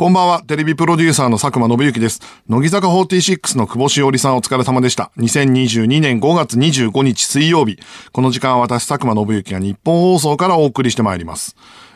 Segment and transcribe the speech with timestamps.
[0.00, 2.22] こんばんは、テレビプロデューサーの佐久間信之です。
[2.48, 5.10] 乃木坂46の久保しおりさんお疲れ様でした。
[5.18, 7.78] 2022年5月25日水曜日。
[8.10, 11.54] この時間は私、佐久間信之が日本放送からお送りしてまいります。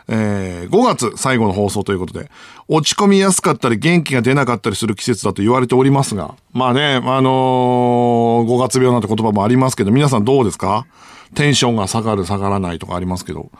[0.08, 2.30] えー、5月最後の放送ということで、
[2.68, 10.86] 落ち込みやすかったり元気が出なかったりする季節だと言われておりますが、まあね、あのー、5月病なんて言葉もありますけど、皆さんどうですか？
[11.34, 13.50] テンションが下がる下がらないとかありますけど。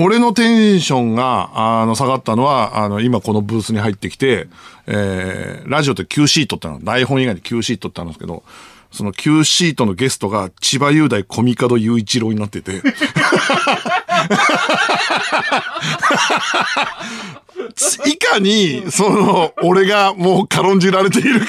[0.00, 4.46] 俺のテンションが、あの、下がったのは、あの、今このブースに入ってきて、
[4.86, 8.44] えー、ラジオって Q シートっての台本以外で Q シートってあるんですけど、
[8.92, 12.80] その Q シートのゲストが千葉雄大コミカド雄一郎になってて、
[18.06, 21.46] いかに、その、俺がもう軽んじられているか。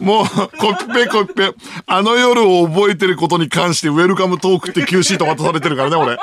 [0.00, 1.54] もう、コピペコピペ。
[1.86, 6.18] あの夜を覚えてることに関して、ウェルカムトークって Q シート渡されてるからね、俺。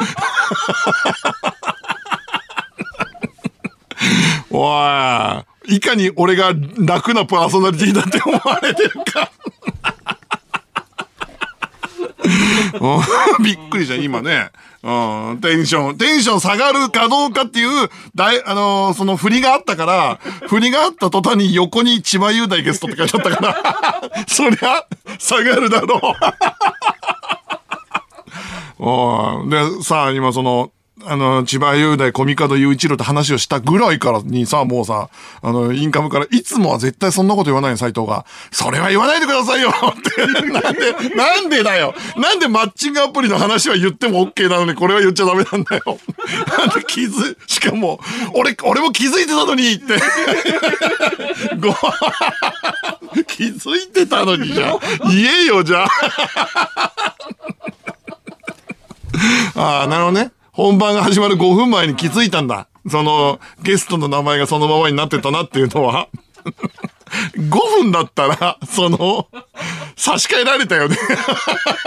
[4.51, 5.75] おい。
[5.75, 9.31] いかに俺が楽なパーソナリティだって思われてるか。
[13.43, 14.49] びっくりじゃん、今ね。
[14.81, 24.85] うん、テンション、テンション下がるかどうかっていう、だい、あのー、その振りがあったから、振りがあった途端に横に千葉雄大ゲストって書いてあったから、 そりゃ、
[25.17, 26.15] 下がるだろ
[29.45, 29.49] う。
[29.49, 30.71] で、さあ、今その、
[31.05, 35.09] あの、千葉雄大、コミカド雄一郎って話をしたぐらいからにさ、もうさ、
[35.41, 38.25] あの、インカムから、いつもは絶対そんなこと言わないよ、斎藤が。
[38.51, 40.49] それは言わないでくださいよ って。
[40.51, 41.95] なんで、なんでだよ。
[42.17, 45.99] なんでマッチングアプリの話は言っても OK なのに、これは言っちゃダメなんだよ。
[46.57, 47.99] なんで気づ、しかも、
[48.33, 49.93] 俺、俺も気づいてたのにって。
[51.59, 51.73] ご、
[53.25, 54.75] 気づいてたのにじゃ、
[55.05, 56.93] 言えよ、じゃあ。
[59.55, 60.31] ああ、なるほどね。
[60.59, 62.67] 本番が始まる5分前に気づいたんだ。
[62.89, 66.09] その、ゲストの名前がそのままになってたなっていうのは。
[67.37, 67.49] 5
[67.81, 69.27] 分だったら、その、
[69.95, 70.97] 差し替えられたよね。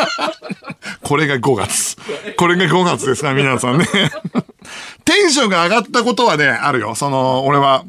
[1.05, 1.99] これが5月。
[2.39, 3.87] これが5月ですか、皆さんね。
[5.05, 6.95] テンションが上がったことはね、あるよ。
[6.95, 7.85] その、俺は、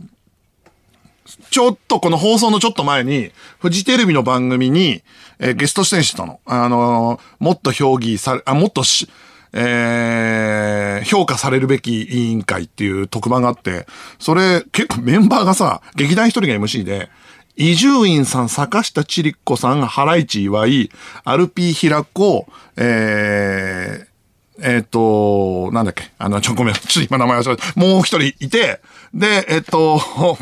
[1.49, 5.01] ちょっとこの放送のちょっと前に、フジテレビの番組に、
[5.39, 6.41] えー、ゲスト出演してたの。
[6.45, 9.07] あのー、もっと評議され、あ、もっとし、
[9.53, 13.85] えー、評価されるべき委員会っていう特番があって、
[14.19, 17.09] それ結構メンバーがさ、劇団一人が MC で、
[17.55, 20.89] 伊集院さん、坂下千里子さん、原市岩井、
[21.23, 22.47] アルピー平子、
[22.77, 24.13] えー、
[24.61, 27.79] えっ、ー、と、なんだっけあの、ちょ、ごめん、ちょっと今名前忘れた。
[27.79, 28.81] もう一人いて、
[29.13, 30.37] で、えっ、ー、と、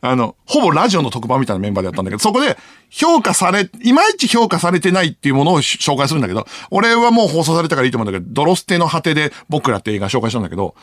[0.00, 2.56] あの、ほぼラジオの特番みたいなメンバーでやったんだけど、そこで
[2.90, 10.74] 評価され、いまいち評価されてないっていうものを紹介するんだけど、俺はもう放送されたからいいと思うんだけど、ドロステの果てで僕らって映画紹介したんだけど、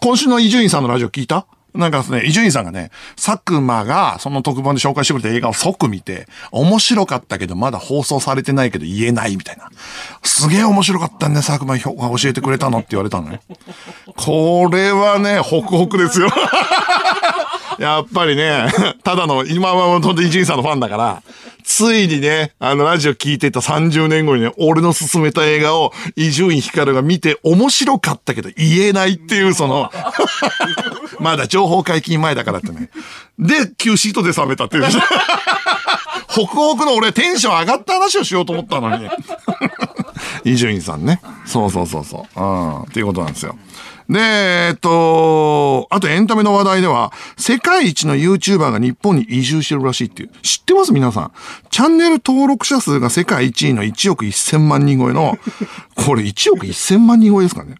[0.00, 1.46] 今週の伊集院さんのラジオ聞いた？
[1.72, 9.70] なんかですね、伊集院さんがね、佐久間がその特番で紹介してくれた映画を即見て、面白かったけどまだ放送されてないけど言えないみたいな。
[10.24, 13.40] すげえ面白かったね、佐久間が教えてくれたのって言われたのね。
[14.16, 16.28] これはね、ホクホクですよ。
[17.80, 18.66] やっぱりね、
[19.02, 21.22] ただの、今は本当に伊集院さんのファンだから、
[21.64, 29.90] ついにね、あの、ラジオ聞いてた30年後にね、俺の勧めた映画を伊集院光が見て面白かったけど言えないっていう、その
[31.20, 32.90] まだ情報解禁前だからってね。
[33.38, 34.84] で、Q シートで冷めたっていう。
[36.28, 39.08] ホクホクの俺テンション上がった話をしようと思ったのに。
[40.44, 41.20] 伊集院さんね。
[41.46, 42.40] そうそうそうそう。
[42.40, 42.82] うん。
[42.82, 43.56] っていうことなんですよ。
[44.10, 50.30] で、えっと、あとエンタメの話題では、世界一の YouTuber が日本に移住してるらしいっていう。
[50.42, 50.92] 知ってます？
[50.92, 51.32] 皆さん。
[51.70, 55.38] チャンネル登録者数が世界一位の1億1000万人超えの、
[55.94, 57.76] これ1億1000万人超えですかね。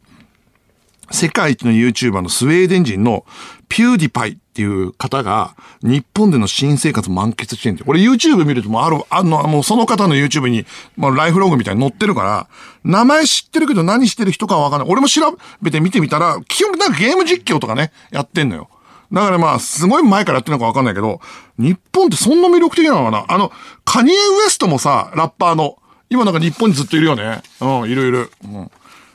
[1.11, 3.25] 世界一の YouTuber のスウェーデン人の
[3.69, 10.67] ピューディパイっていう方が日本での新生活満喫してるんで、これ YouTube 見るともうある、あの、もうその方の YouTube に、
[10.97, 12.49] まあ、ライフログみたいに載ってるから、
[12.85, 14.89] 名前知ってるけど何してる人かわかんない。
[14.89, 15.23] 俺も調
[15.63, 18.69] べて見てみたら、基本なんかゲーム実況とかね、やってんのよ。
[19.13, 21.21] だからまあ、すごい前からやってるのかわかんないけど、
[21.59, 23.53] 日本ってそんな魅力的なのかなあの、
[23.85, 25.79] カニエ・ウエストもさ、ラッパーの、
[26.09, 27.41] 今なんか日本にずっといるよね。
[27.61, 28.31] うん、いるいる。
[28.45, 28.71] うん。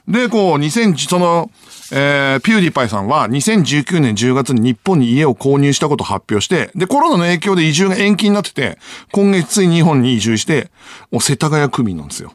[0.08, 1.50] で、こう、2000、その、
[1.92, 8.78] えー、ピューディパイさんは2019年10月に日本に家を購入したことを発表して、で、コロナの影響で移住が延期になってて、
[9.12, 10.72] 今月ついに日本に移住して、
[11.12, 12.34] もう世田谷区民なんですよ。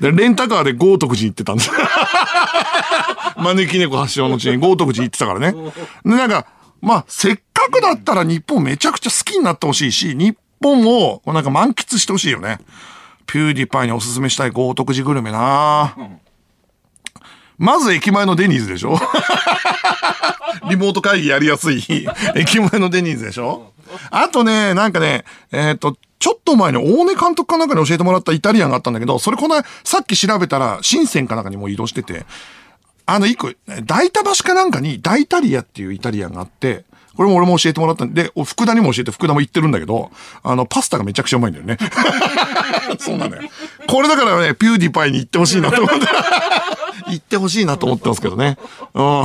[0.00, 1.70] で、レンタカーで豪徳寺行ってたんです。
[3.36, 5.52] 招き猫発祥の地に豪徳寺行ってたからね。
[5.52, 6.46] で、なんか、
[6.80, 12.58] まあ、せっかくだったら日本めちゃくちゃ好きになってほしいし、日本をなんか満喫してほしいよね。
[13.26, 16.25] ピューディパイにおすすめしたい豪徳寺グルメなぁ
[17.58, 18.98] まず駅前のデニーズでしょ？
[20.68, 21.82] リモート会議やりやすい
[22.34, 23.72] 駅前のデニーズでしょ？
[24.10, 32.26] あとね、なんかね、えっ、と、ちょっと前に大根監督かなんかに教えてもらったイタリアンがあったんだけど、それこのさっき調べたら、深センかなんかにも移動してて、
[33.04, 33.52] あの一個、
[33.84, 36.84] 大田橋かなんかに大イタリアっていうイタリアンがあって、
[37.16, 40.10] これも俺も教えてもらったんで、福田にも教えて福田も言ってるんだけど、
[40.42, 41.78] あの、パスタがめちゃくちゃうまいんだよね。
[42.98, 43.42] そうなのよ。
[43.86, 46.06] これだからね、ピューディパイに行ってほしいなと思って。
[47.08, 48.58] 行ってほしいなと思ってますけどね。
[48.94, 49.22] うん。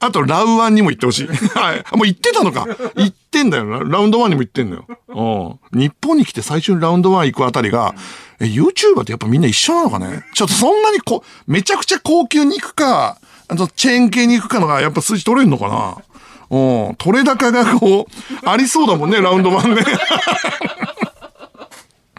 [0.00, 1.26] あと、ラウワンにも行ってほしい。
[1.26, 1.96] はい。
[1.96, 2.66] もう行ってたのか。
[2.96, 3.80] 行ってんだよな。
[3.80, 5.58] ラウンドワンにも行ってんのよ。
[5.72, 5.80] うん。
[5.80, 7.94] 日本に来て最初にラウンドワン行くあたりが、
[8.40, 10.24] え、YouTuber ってやっぱみんな一緒なのかね？
[10.34, 13.18] ちょっとそんなにこ、めちゃくちゃ高級に行くか、
[13.48, 15.96] あと、チェーン系に行くかのが、やっぱ数字取れるのかな？
[16.54, 16.94] うん。
[16.96, 18.12] 取れ高がこう、
[18.48, 19.84] ありそうだもんね、ラウンドワンね。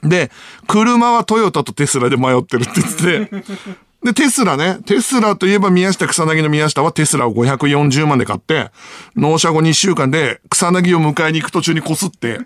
[0.04, 0.30] で、
[0.68, 2.98] 車はトヨタとテスラで迷ってるって言って
[3.30, 3.44] て、
[4.04, 4.78] で、テスラね。
[4.86, 8.70] テスラといえば宮下草薙の宮下はテスラを540万で買って、
[9.16, 12.40] 納車後2週間で草薙を迎えに行く途中にこすって、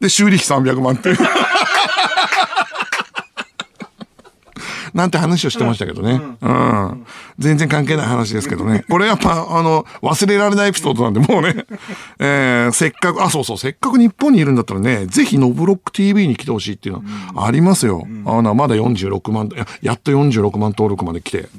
[0.00, 1.12] で、修理費300万って。
[4.96, 6.22] なんて話をしてましたけどね。
[6.40, 7.06] うん。
[7.38, 8.82] 全然関係ない話ですけどね。
[8.88, 11.66] これやっぱ、あの、忘れられないエピソードなんで、もうね。
[12.18, 17.02] えー、せっかく、あ、そうそう、せっかく日本にいるんだったらね、ぜひノブロック TV に来てほしいっていうの
[17.34, 18.06] はありますよ。
[18.24, 21.50] あの、まだ46万、ややっと46万登録まで来て。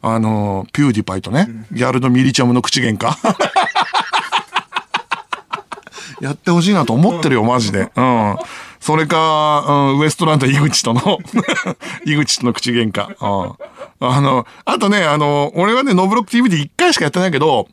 [0.00, 3.14] あの、ピューディパイとね、ギャルのミリチャムの口喧嘩。
[6.22, 7.90] やってほしいなと思ってるよ、マジで。
[7.94, 8.36] うん。
[8.86, 11.18] それか、うん、ウエストランド井口との
[12.06, 13.08] 井口との口喧嘩。
[13.08, 13.54] うん
[13.98, 17.66] あの、あとね、あの、俺はね、ノブロック TV で1回しかやってないけど、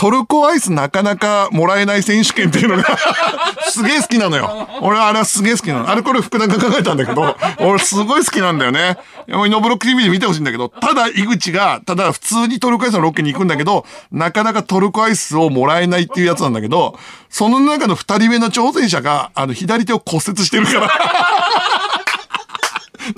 [0.00, 2.84] トルコアイスなかなかもらえない選手権っていうのが
[3.68, 4.66] すげえ好きなのよ。
[4.80, 5.90] 俺はあれはすげえ好きなの。
[5.90, 8.96] あれこれ福田が考えたんだけど、俺すごい好きなんだよね。
[9.28, 16.98] ノブロック TV で見てほしいんだけど、ただ井口が、ただ普通にトルコアイスのロケに行くんだけど、なかなかトルコアイスをもらえないっていうやつなんだけど、
[17.28, 20.90] その中の二人目の挑戦者が、あの、左手を骨折してるから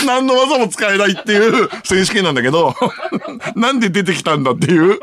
[0.07, 2.75] 何の技も使えないっていう選手権なんだけど、
[3.57, 5.01] なんで出てきたんだっていう。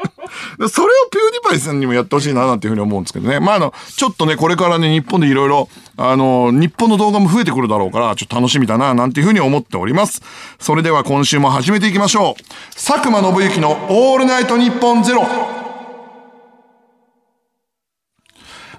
[0.70, 3.40] それをピューディパイさんにもやってほしいななんていうふうに思うんですけどね。
[3.40, 10.22] まあ、あの、ちょっとね、これからね、日本でいろいろ、あの、日本の動画も増えてくるだろうから、ちょっと楽しみだな、なんていうふうに思っております。
[10.60, 12.44] それでは今週も始めていきましょう。
[12.76, 15.59] 佐久間信之のオールナイトニッポンゼロ。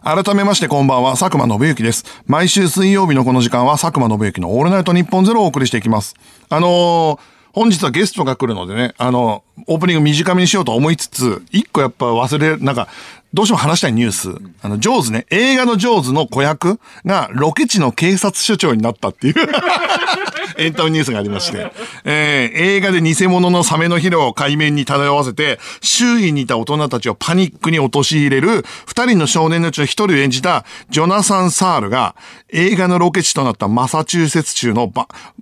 [0.02, 2.04] 改めましてこんばんは、佐久間信之です。
[2.26, 6.14] 毎週水曜日のこの時間は佐久間信之のオールナイト日本ゼロをお送りしていきます。
[6.48, 12.88] あのー本日はゲストが来るのでね、あの、オープニング短めにしようと思いつつ、一個やっぱ忘れる、なんか、
[13.32, 14.30] どうしても話したいニュース。
[14.60, 19.34] あの、ジョーズね、映画のジョーズの子役がロケ地の警察署長になったっていう。
[20.58, 21.72] エンタメニュースがありまして、
[22.04, 32.14] えー、映画で偽物のサメのヒロを海面に漂わせて、周囲にいた大人たちをパニックに陥れる、二人の少年のうちの一人を演じた、ジョナサン・サールが、
[32.52, 34.92] 映画のロケ地となったマサチューセッツ州の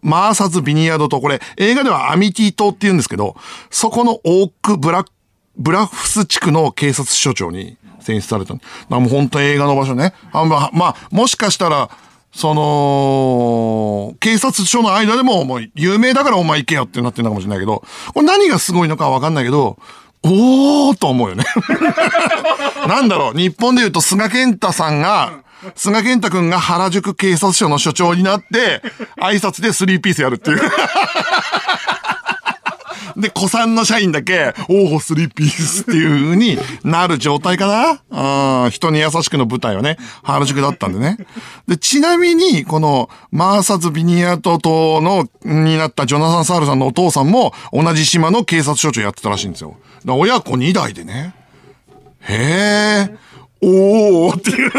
[0.03, 3.35] マーサズ・ビニヤードと、これ、映画ではアミティ島って言うんですけど、
[3.71, 5.05] そこのオーク・ブラ、
[5.57, 8.55] ブラフス地区の警察署長に選出された。
[8.55, 10.15] もう本当に映画の場所ね。
[10.33, 11.91] あまあ、まあ、もしかしたら、
[12.33, 17.83] その、警察署の間でも、もう有名だからお前行けよってなってるのかもしれないけど、
[18.15, 19.79] これ何がすごいのかわかんないけど、
[20.23, 21.45] おーと思うよね。
[22.87, 25.41] なんだろう、日本で言うと菅健太さんが、
[25.75, 28.83] 菅健太くんが原宿警察署の署長になって、
[29.21, 30.61] 挨拶でスリーピースやるっていう。
[33.19, 38.65] で、子さんの社員だけ、おお、スリーピースっていう風になる状態かな？
[38.65, 41.19] うん、人に優しくの舞台はね、原宿だったんでね。
[41.67, 49.77] で、ちなみに、この、マーサズ・ビニアト島の、になったジョナサン・サールさんのお父さんも、同じ島の警察署長やってたらしいんですよ。
[50.07, 51.35] 親子2代でね。
[52.21, 53.17] へえ。
[53.61, 54.73] おーっていう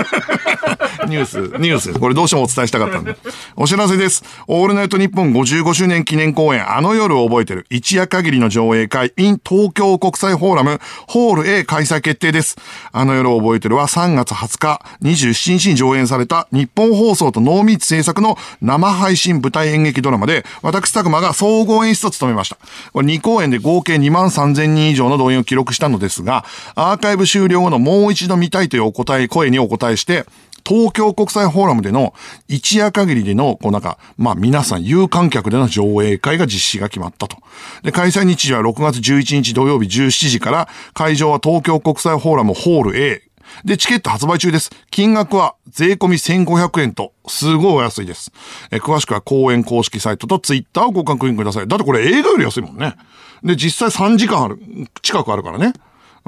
[1.10, 1.94] ニュース、ニュース。
[1.94, 3.18] これどうしてもお伝えしたかったんで。
[3.56, 4.24] お知らせです。
[4.48, 12.56] オールナイトニッポン55周年記念公演、あの夜を覚えてる、一夜限りの上映会、in 東京国際フォーラム、ホール A 開催決定です。
[12.92, 22.58] あの夜を覚えてるは3月20日、27日に上演された日本放送と濃密制作の生配信舞台演劇ドラマで、私、佐久間が総合演出を務めました。
[22.94, 26.46] これ2公演で合計2万3000人以上の動員を記録したのですが、
[26.76, 30.26] アーカイブ終了後のもう一度見たいというお答え、声にお答えして、
[30.66, 32.14] 東京国際フォーラムでの
[32.48, 37.38] 一夜限りでの、こうなんか、まあ皆さん有観客での上映会が実施が決まったと。
[37.84, 43.24] で、開催日時は6月11日土曜日17時から、会場は東京国際フォーラムホール A。
[43.66, 44.70] で、チケット発売中です。
[44.92, 48.32] 金額は税込み1500円と、すごいお安いです。
[48.72, 51.68] え詳しくは公演公式サイトとツイッターをご確認ください。
[51.68, 52.96] だってこれ映画より安いもんね。
[53.44, 54.60] で、実際3時間ある、
[55.02, 55.74] 近くあるからね。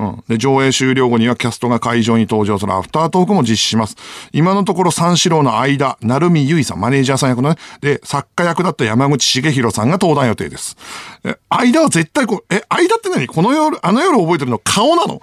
[0.01, 0.23] うん。
[0.27, 3.95] で、上映終了後にはキャストが会場に登場するアフタートークも実施します。
[4.33, 10.75] 今のところ三四郎の間、成海結衣さん、マネージャーさん役のね、で、作家役だった山口茂弘さんが登壇予定です。
[11.23, 13.27] え、間は絶対こう、え、間って何？
[13.27, 15.21] この夜、あの夜覚えてるの顔なの？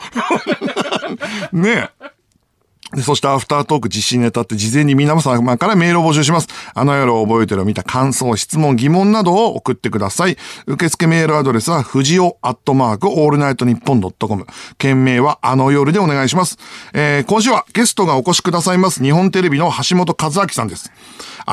[1.53, 2.18] ねえ。
[3.03, 6.49] そしてアフタートーク実施にあたって事前に皆様からメールを募集します。
[6.75, 10.39] あの夜を覚えてるを見た感想、質問、疑問などを送ってください。
[10.67, 14.47] 受付メールアドレスは、藤尾アットマークオールナイトニッポンドットコム。
[14.79, 16.59] 件名はあの夜でお願いします。
[16.95, 19.03] えー、今週はゲストがお越しくださいます。
[19.03, 20.91] 日本テレビの橋本和明さんです。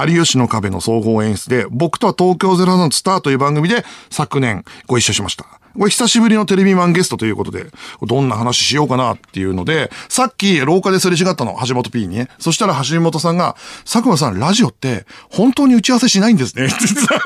[0.07, 5.64] 有吉の壁の総合演出で、僕とは東京03とスタアという番組で昨年ご一緒しました。
[5.77, 7.67] これ久しぶりのテレビマンゲストということで、
[8.01, 12.29] どんな話しようかなっていうので、さっき廊下ですれ違ったの、橋本 P にね。
[12.39, 16.65] そしたら橋本さんが、佐久間さん、ラジオって本当に打ち合わせしないんですね。
[16.65, 17.19] って言ってた。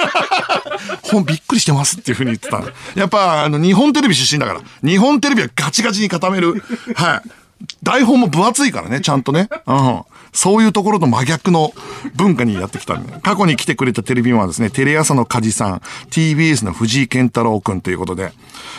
[1.04, 2.62] ほん、びっくりしてますっていうふうに言ってた。
[3.00, 4.62] やっぱ、あの、日本テレビ出身だから。
[4.84, 6.64] 日本テレビはガチガチに固める。
[6.96, 7.30] はい。
[7.84, 9.50] 台本も分厚いからね、ちゃんとね。
[9.66, 10.02] うん。
[10.32, 11.72] そういうところと真逆の
[12.16, 12.98] 文化にやってきた。
[13.22, 18.32] 過去に来てくれたテレビマンはですね、テレ朝の梶さん、TBS の藤井健太郎くんということで。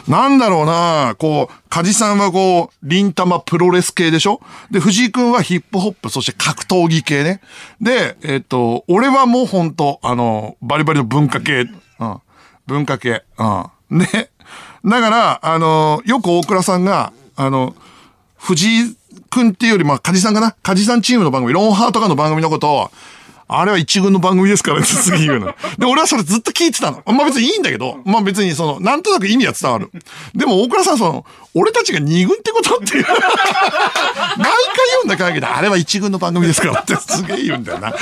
[0.09, 4.41] なんだろうなこう、梶さんはこう、リンタマプロレス系でしょ？
[4.71, 7.41] で、藤井くんはヒップホップ、そして格闘技系ね。
[7.81, 11.67] で、えっ、と、俺はもうほんと、あの、バリバリの文化系。
[11.99, 12.17] うん。
[12.67, 13.25] 文化系。
[13.91, 13.99] うん。
[13.99, 14.31] で、
[14.85, 17.75] だから、あの、よく大倉さんが、あの、
[18.41, 18.97] 藤井
[19.29, 20.53] くんっていうより、まあ、梶さんかな？
[20.63, 22.91] 梶さんチームの番組、ロンハーとかの番組のことを、
[23.53, 25.55] あれは一軍の番組ですからね、 次言うの。
[25.77, 27.03] で、俺はそれずっと聞いてたの。
[27.07, 29.91] まあ別にいいんだけど、まあ別にその、なんとなく意味は伝わる。
[30.35, 33.05] でも大倉さん、その、俺たちが二軍ってことっていう。
[33.11, 33.27] 毎回
[34.39, 37.93] 言うんだ会議で、あれは一軍の番組ですからってすげえ言うんだよな。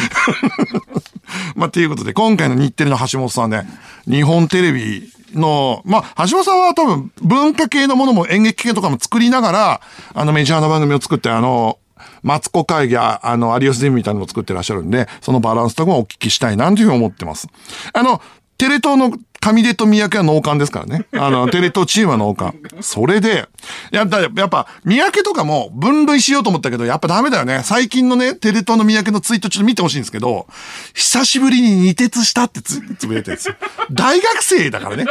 [1.57, 3.67] まあ、ということで、今回の日テレの橋本さんね、
[4.07, 9.81] 日本テレビの、まあ、橋本さんは多分文化系のものも演劇系とかも作りながら、
[10.15, 11.79] あのメジャーな番組を作って、あの、
[12.23, 17.49] マツコ会議や、あの、有吉ゼミみたいなのも作ってらっしゃるんで、そのバランスとかもお聞きしたいなというふうに思ってます。
[17.93, 18.21] あの、
[18.57, 21.07] テレ東の上出と三宅は農館ですからね。
[21.13, 22.57] あの、 テレ東チームは農館。
[22.81, 23.49] それで、
[23.91, 27.63] やっぱ、やっぱ、三宅とかも分類しようと思ったけど、やっぱダメだよね。
[27.65, 30.47] 最近のね、テレ東の三宅のツイートちょっと見てほしいんですけど、
[30.95, 33.55] 久しぶりに二徹したってつ、つぶやいたやつ。
[33.91, 35.05] 大学生だからね。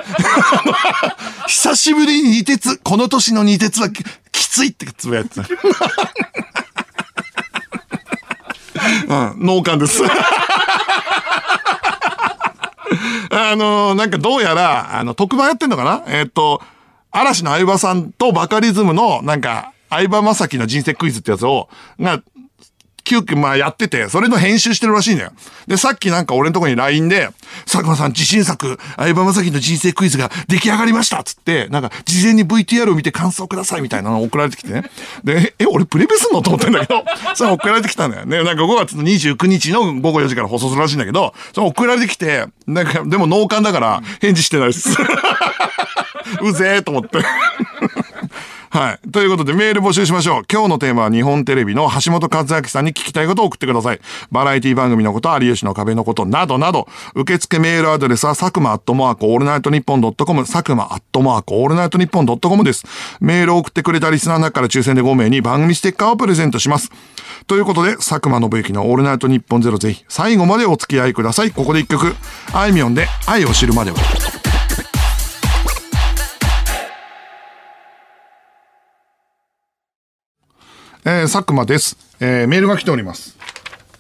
[1.48, 5.48] 久しぶりに二徹、この年の二徹はききついってつぶやいてた。
[9.08, 10.04] うん、農館です。
[13.38, 16.04] あのなんかどうやら、あの、特番やってんのかな？
[16.08, 16.62] えっ、と、
[17.12, 21.70] 嵐の相葉さんとバカリズムの、なんか、相葉正樹の人生クイズってやつを、
[23.08, 25.32] 急遽まあやってて、それの編集してるらしいんだよ。
[25.66, 27.30] で、さっきなんか俺のとこに LINE で、
[27.64, 34.84] 佐久間さん自信作、相葉雅紀の人生クイズが出来上がりましたつって、なんか事前に VTR を見て感想くださいみたいなの送られてきてね。
[35.24, 38.44] で、え、俺プレベすんのと思ってんだけど、 それ送られてきたんだよね。
[38.44, 44.90] なんか5月の29日の午後4時から放送するらしいんだけど、それ送られてきて、なんか、でも農館だから返事してないです。
[46.44, 47.20] うぜえと思って。
[48.78, 49.10] はい。
[49.10, 50.44] ということでメール募集しましょう。
[50.52, 54.00] 今日のテーマは日本テレビの橋本和明さんに聞きたいことを送ってください。
[54.32, 62.84] バラエティ番組のこと、有吉の壁のことなどなど、受付メールアドレスは佐久間アットマークオールナイトニッポンドットコム、佐久間アットマークオールナイトニッポンドットコムです。
[63.20, 66.92] メールを送ってくれたリスナーの中から抽選で5名に番組ステッカーをプレゼントします。
[67.48, 71.50] ということで、佐久間宣行のオールナイトニッポンゼロぜひ最後までお付き合いください。
[71.50, 72.16] ここで一曲、
[72.54, 73.98] あいみょんで愛を知るまでは。
[81.10, 81.98] えー、佐久間です。
[82.20, 83.38] えー、メールが来ております。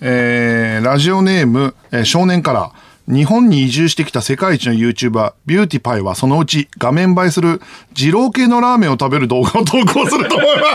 [0.02, 2.74] えー、ラジオネーム、えー少年から、
[3.08, 7.62] 日本に移住してきた世界一の YouTuber、ビューティパイはそのうち画面映えする
[7.96, 10.68] 二郎系のラーメンを食べる動画を投稿すると思います。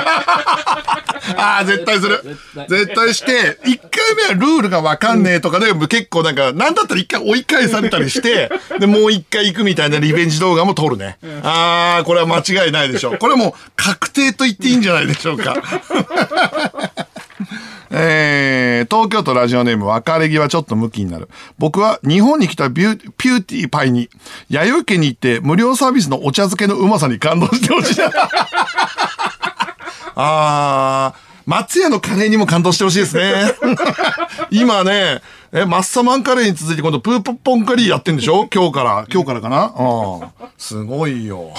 [1.37, 2.23] ああ、絶対する。
[2.69, 11.19] 絶対して、一回目はルールがわかんねえとかで、結構なんか、なんだったら一回追い返されたりして、 で、もう一回行くみたいなリベンジ動画も撮るね。
[11.43, 13.19] ああ、これは間違いないでしょう。
[13.19, 15.55] これはもう確定と言っていいんじゃないでしょうか。
[17.95, 21.29] えー、東京都ラジオネーム別れ際ちょっとムキになる。
[21.59, 24.09] 僕は日本に来たビューピューティーパイに、
[24.49, 28.11] やよい軒に行って無料サービスのお茶漬けのうまさに感動してほしいな。
[30.15, 33.55] あー、松屋のカレーにも感動してほしいですね。
[34.51, 35.21] 今ね、
[35.53, 38.49] え、マッサマンカレーに続いて今度プーポッポンカリーやってんでしょ？
[38.53, 39.67] 今日から、今日からかな？
[39.67, 40.29] うん。
[40.57, 41.53] すごいよ。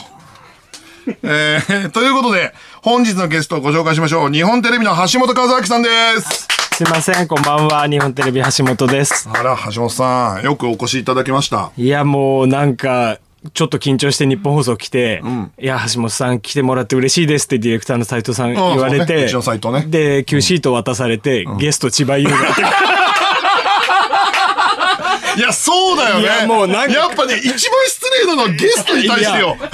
[1.23, 4.31] えー、ということで、本日のゲストをご紹介しましょう。
[4.31, 5.89] 日本テレビの橋本和明さんで
[6.21, 6.47] す。
[6.75, 7.87] すいません、こんばんは。
[7.87, 9.29] 日本テレビ橋本です。
[9.29, 11.71] あら、橋本さん、よくお越しいただきました。
[11.77, 13.19] いや、もうなんか、
[13.53, 15.21] ちょっと緊張して日本放送来て、
[15.59, 22.92] いや、橋本さん来てもらって嬉しいですってディレクターの斉藤さん言われて、ねねで、Q シート渡されて、ゲスト千葉優がって。
[25.37, 26.21] いや、そうだよね。
[26.23, 29.69] いやもうなんかやっぱね、一番失礼なのはゲストに対してよか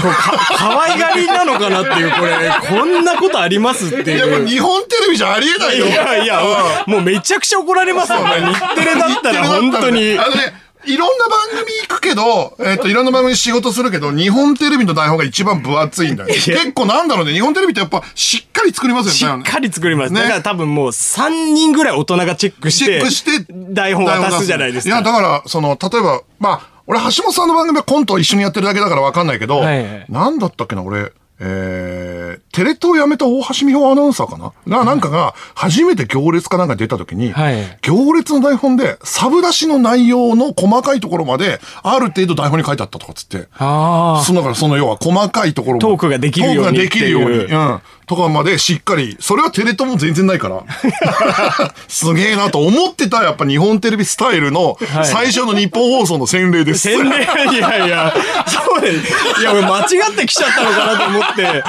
[0.58, 4.48] 可愛がりなのかなっていう、これ、こんなことありますっていや、もいうう。
[4.48, 5.86] 日本テレビじゃありえないいよ。
[5.88, 6.42] やいや、
[6.88, 8.54] もうめちゃくちゃ怒られますよね。
[8.54, 10.18] 日テレだったら本当に。
[10.18, 16.30] あのね、いろんな番組行くけど、えっ、と、いろんな番組仕事するけど、日本テレビの台本が一番分厚いんだよ。
[16.30, 19.44] 結構なんだろうね、日本テレビってやっぱしっかり作りますしよね。
[19.48, 20.14] っかり作ります。
[20.14, 25.04] ねだから多分もう3人ぐらい大人がチェックしチて、ェックして、台本渡すじゃないですいや、か。
[25.04, 34.52] だから、その、例えば、まあ、俺、橋本さんの番組はコントを一緒にやってるだけだからわかんないけど、はいはいなんだったっけな、俺、えー、テレ東辞めた大橋美穂アナウンサーかな？
[34.66, 47.28] な、なんかが、初めて行列かなんか出た時に、はい行列の台本で、サブ出しの内容の細かいところまで、ある程度台本に書いてあったとかっつって、あそのだからその要は細かいところもトークができるようにトークができるように。
[47.30, 47.82] ううん。
[48.06, 50.64] とかまでしっかり、それはテレ東も全然ないから。
[51.88, 56.90] すげえなと思ってたやっぱ日本テレビスタイルのはい最初の日本放送の洗礼です。
[56.90, 57.24] 洗礼？
[57.24, 58.12] いやいや、
[58.48, 59.42] そうです。
[59.42, 61.64] いや、俺間違ってきちゃったのかなと思って、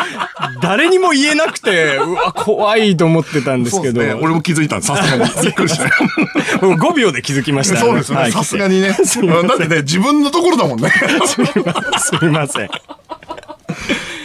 [0.61, 4.21] 誰にも言えなくて、うわ、怖いと思ってたんですけど、そうですね。
[4.23, 5.33] 俺も気づいたんですさすがに。
[5.43, 6.67] びっくりした。
[6.67, 7.79] もう5秒で気づきました。
[7.79, 8.19] そうですね。
[8.19, 8.97] はいさすがにね。
[9.23, 10.91] うんだってね、自分のところだもんね。
[11.99, 12.71] すみません。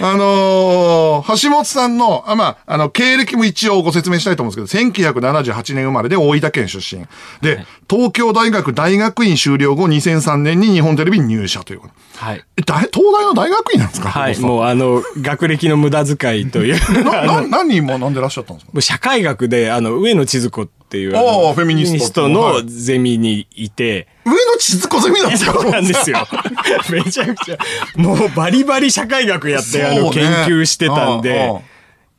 [0.01, 7.05] あのー橋本さんの、あまあ、あの、経歴も一応ご説明したいと思うんですけど、1978年生まれで大分県出身。
[7.41, 11.93] で、東京大学大学院修了後2003年に日本テレビに入社ということ。
[12.17, 12.43] はい。
[12.57, 14.09] え、大東大の大学院なんですか？
[14.09, 14.39] はい。
[14.39, 17.03] もうあの、学歴の無駄遣いという。
[17.03, 18.81] な、な、何人も学んでらっしゃったんですか？
[18.81, 26.27] 社会学で、あの、上野千鶴子っていう、ああのフェミニストのゼミにいて、上野千鶴子ゼミなんですかそうなんですよ。
[26.91, 27.57] めちゃくちゃ、
[27.95, 31.61] もうバリバリ社会学やって、あの、研究してたんでああ、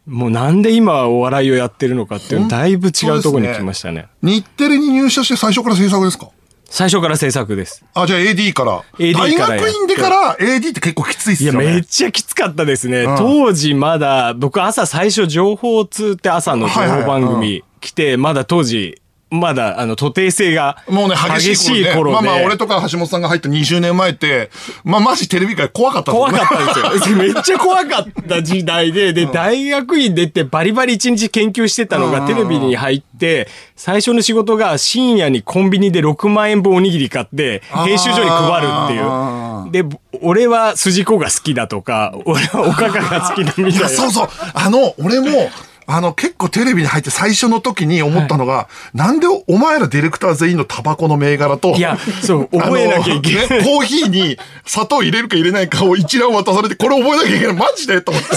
[0.06, 4.06] もうなんで今お笑いをやってるのかっていうのだいぶ違うところに来ましたね。
[4.22, 6.28] 日テレに入社して最初から制作ですか？
[6.68, 7.84] 最初から制作です。
[7.94, 8.82] あ、じゃあ AD から。
[8.98, 11.64] AD からやって大学院でから AD って結構きついっすいや、よね。
[11.66, 13.04] めっちゃきつかったですね。
[13.04, 22.14] ん当時まだ、僕朝最初情報通って朝の情報番組来て、まだ当時、まだあの、徒弟性がもうね、激しい頃,、で。
[22.14, 24.50] まあまあ、俺とか橋本さんが入った20年前って、
[24.84, 26.48] まあマジテレビ界怖かった怖かっっ
[26.82, 27.16] たですよ。
[27.18, 39.72] めっちゃ怖かった時代で、で、大学院出てバリバリ一日研究してたのがテレビに入って、最初の仕事が深夜にコンビニで6万円分おにぎり買って、編集所に配るってあいう。
[39.72, 39.84] で、
[40.22, 43.88] 俺は筋子が好きだとか、俺はおかかが好きだみたいな。
[43.90, 44.28] そうそう。
[44.54, 45.50] あの、俺も、
[45.88, 53.46] あの、結構テレビに入って最初の時に思ったのが、なんでお前らディレクター全員のタバコの銘柄と、いや、そう、覚えなきゃいけない。
[53.64, 57.56] コーヒーに砂糖入れるか入れないかを一覧渡されて、これ覚えなきゃいけない。
[57.56, 58.28] マジでと思って。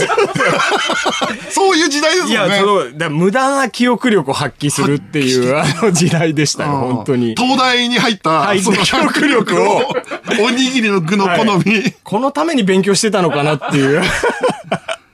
[1.50, 2.60] そういう時代ですいや、よね。
[2.60, 7.36] そう、だ無駄な記憶力を発揮するっていう、 あの時代でしたよ、うん本当に。
[7.36, 9.92] 東大に入った、入った記憶力を
[10.46, 14.04] おにぎりの具の好み、このために勉強してたのかなっていう。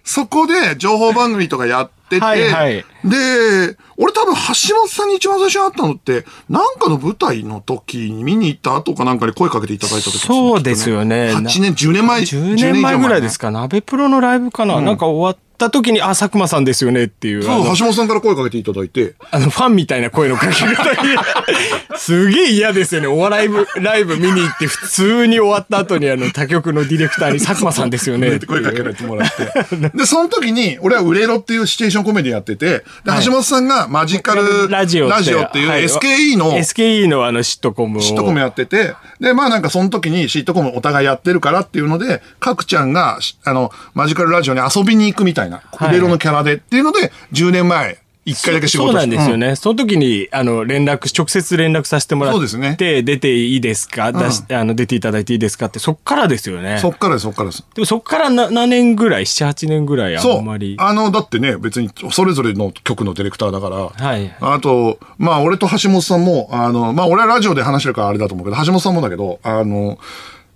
[0.04, 12.22] そこで情報番組とかやってて、はいはいで、俺多分橋本さんに一番最初に会ったのって、なんかの舞台の時に見に行った後かなんかに声かけていただいた時そうですよね8年、10年前。
[12.22, 13.46] 10年前ぐらいですか。
[13.46, 17.44] か、鍋プロのライブかな、なんか終わった時に、あ、佐久間さんですよねっていう。
[17.44, 21.18] そう、橋本さんから声かけていただいて、あの、ファンみたいな声のかけ方に、
[21.98, 23.08] すげえ嫌ですよね。
[23.08, 29.89] お笑い部ライブ見に行って、普通に終わった後に、あの、他局のディレクターに、佐久間さんですよねって声かけられてもらって。
[29.98, 32.84] で、その時に、俺は売れろっていうシチュエーションコメディやってて、で、
[33.25, 35.84] 橋本さんがマジカルラジオってっていうはい。
[35.84, 38.01] SKE の、SKE のあの、シットコムを。
[38.01, 45.89] シットコムやってて、で、まあなんかその時にシットコムお互いやってるからっていうので、かくちゃんが、しあの、マジカルラジオに遊びに行くみたいな、はい。
[45.89, 49.50] 売れろのキャラでっていうので、10年前、1回だけ仕事そうなんですよね。
[49.50, 49.56] ね。
[49.56, 55.68] その時に、あの、連絡、直接連絡させてもらって、そうですね出ていいですか、出しあの、出ていただいていいですか？
[55.68, 56.80] って、そっからですよね。
[56.82, 57.64] そっからです、そっからです。
[57.76, 60.18] でもそっからな何年ぐらい ?7、8年ぐらい？
[60.18, 60.22] あ。
[60.42, 60.76] んまり。
[60.80, 70.00] あの、だってね、別にそれぞれの局のディレクターだから、はいあと、まあ俺と橋本さんも、あの、まあ俺はラジオで話してるからあれだと思うけど、橋本さんもだけど、あの、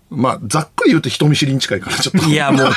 [0.10, 2.30] まあ、ざっくり言うと人見知りに近いから、ちょっと。
[2.30, 2.69] いや、もう、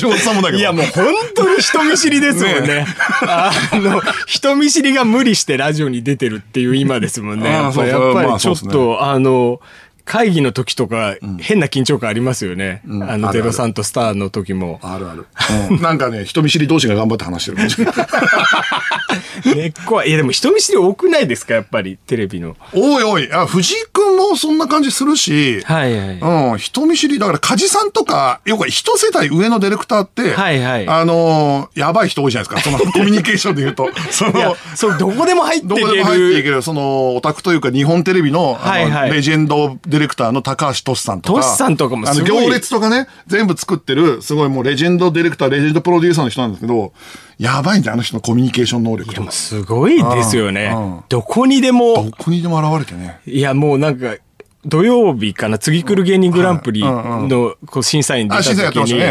[0.00, 0.58] 橋本さんもだけど。
[0.58, 2.86] いや、もう本当に人見知りですもんね。
[3.22, 7.50] あの、人見知りが無理してラジオに出てるっていう今ですもんね。
[7.50, 9.60] やっぱりちょっまあねと、あの、
[10.08, 12.80] 会議の時とか、変な緊張感ありますよね。
[12.86, 14.80] あの、んあるあるゼロさんとスターの時も。
[14.82, 15.26] あるある。
[15.70, 17.92] うんなんかね、人見知り同士が頑張って話してる。
[19.54, 22.56] 根っこは、いやでも人見知り多くないですかやっぱり、テレビの。
[22.72, 26.18] おいおい、あ、藤井くんもそんな感じするし、はいはい。
[26.52, 32.70] うん、人見知り、だから、梶さんとか、よく一世代上のディレクターって、はいはいあのーやばい人多いじゃないですか。
[32.70, 33.90] その コミュニケーションで言うと。
[34.10, 35.80] そのいや、そう、どこでも入っていける。
[35.80, 41.42] どこでも入っていける、その、オタクというか、日本テレビの、あのはいはいレジェンドディレクターの高橋俊さんとか。
[41.42, 46.92] 俊さんとかもあの、行列とかね、全部作ってる、すごいもうレジェンドディレクター、レジェンドプロデューサーの人なんですけど、
[47.38, 49.30] やばいんだよ、あの人のコミュニケーション能力とか。
[49.30, 50.74] すごいですよね。
[51.08, 53.20] どこにでもど、こにでも現れてね。
[53.26, 54.14] いやもうなんか、
[54.68, 59.02] 土曜日かな、次来る芸人グランプリのこう審査員出た時に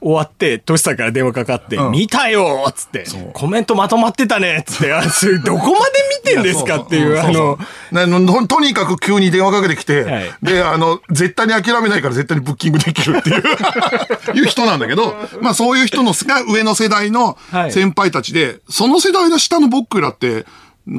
[0.00, 5.92] 終わって、トシさんから電話かかって、ん見たよっつってう、コメントまとまってたねっつって、 あそれどこまで
[6.24, 10.24] 見てんですかっていう、あの、とにかく急に電話かけてきて、はい。
[10.42, 13.42] で、あの、絶対に諦めないから絶対にブッキングできるっていう
[14.36, 17.72] いう人なんだけど、まあそういう人のが上の世代のはい。
[17.72, 20.46] 先輩たちで、その世代の下の僕らって、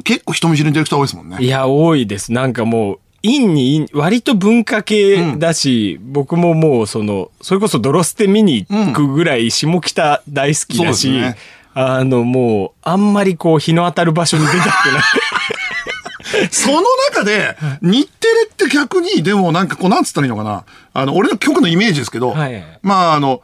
[0.04, 1.36] 結構人見知りのディレクター多いですもんね。
[1.40, 2.32] いや、多いです。
[2.32, 11.36] なんかもう、陰に陰、割と文化系だし、僕ももうその、それこそドロステ見に行くぐらい下北大好きだし、そうですね
[11.74, 14.72] あのもう、あんまりこう日の当たる場所に出たくない。
[16.50, 20.64] その中で、日テレって逆に、でもなんかこう、なんつったらいいのかな。
[20.92, 23.42] あの、俺の曲のイメージですけど、はいまああの、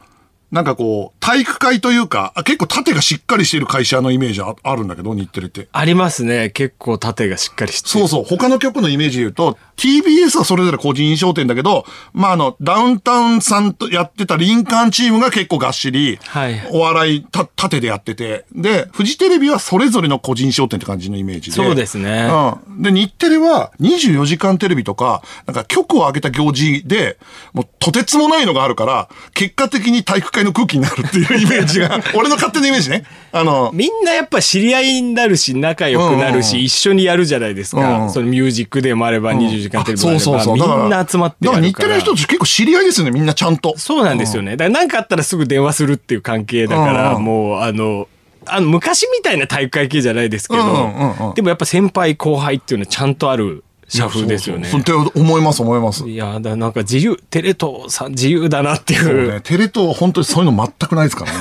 [0.51, 5.67] なんかこう、体育会というか、あ結構縦がしっかりしている会社のイメージああるんだけど、日テレって。
[5.71, 6.49] ありますね。
[6.51, 7.91] 結構縦がしっかりしてる。
[7.91, 8.23] そうそう。
[8.23, 21.55] 他の曲のイメージで言うと、TBS はそれぞれ個人商店だけど、まあ、あの、ダウンタウンさんとやってたリンカーンチームが結構がっしり、はいお笑いた、縦でやってて、で、フジテレビはそれぞれの個人商店って感じのイメージで。
[21.55, 22.29] そうですね
[22.67, 22.81] うん。
[22.81, 27.17] で、日テレは24時間テレビとか、なんか曲を上げた行事で、
[27.53, 33.03] もうとてつもないのがあるから、結果的に体育会の空気になるっていうイメージが、 俺の勝手なイメージね。
[33.31, 38.09] あの、みんなやっぱ知り合いになるし、仲良くなるし、うん一緒にやるじゃないですうんか。
[38.09, 40.55] そのミュージックでもあれば、24時間テレビそうそうそう。
[40.55, 41.61] みんな集まってだから。
[41.61, 43.77] ら日テレの人たち結構知り合いですよね、みんなちゃんと。
[43.77, 44.57] そうなんですよね。
[44.57, 48.07] だから何かあったらすぐ電話するっていう関係だから、もう、あの、
[48.45, 54.67] あの、昔みたいな体育会系じゃないですけど、でもやっぱ先輩後輩っていうのはちゃんとある社風ですよね。
[54.67, 56.07] そうそうそうって思います、思います。
[56.07, 59.31] いや、だなんか自由、テレ東さん自由だなっていそうう。
[59.31, 61.37] ね、テレ東は本当にそういうの全くないですからね。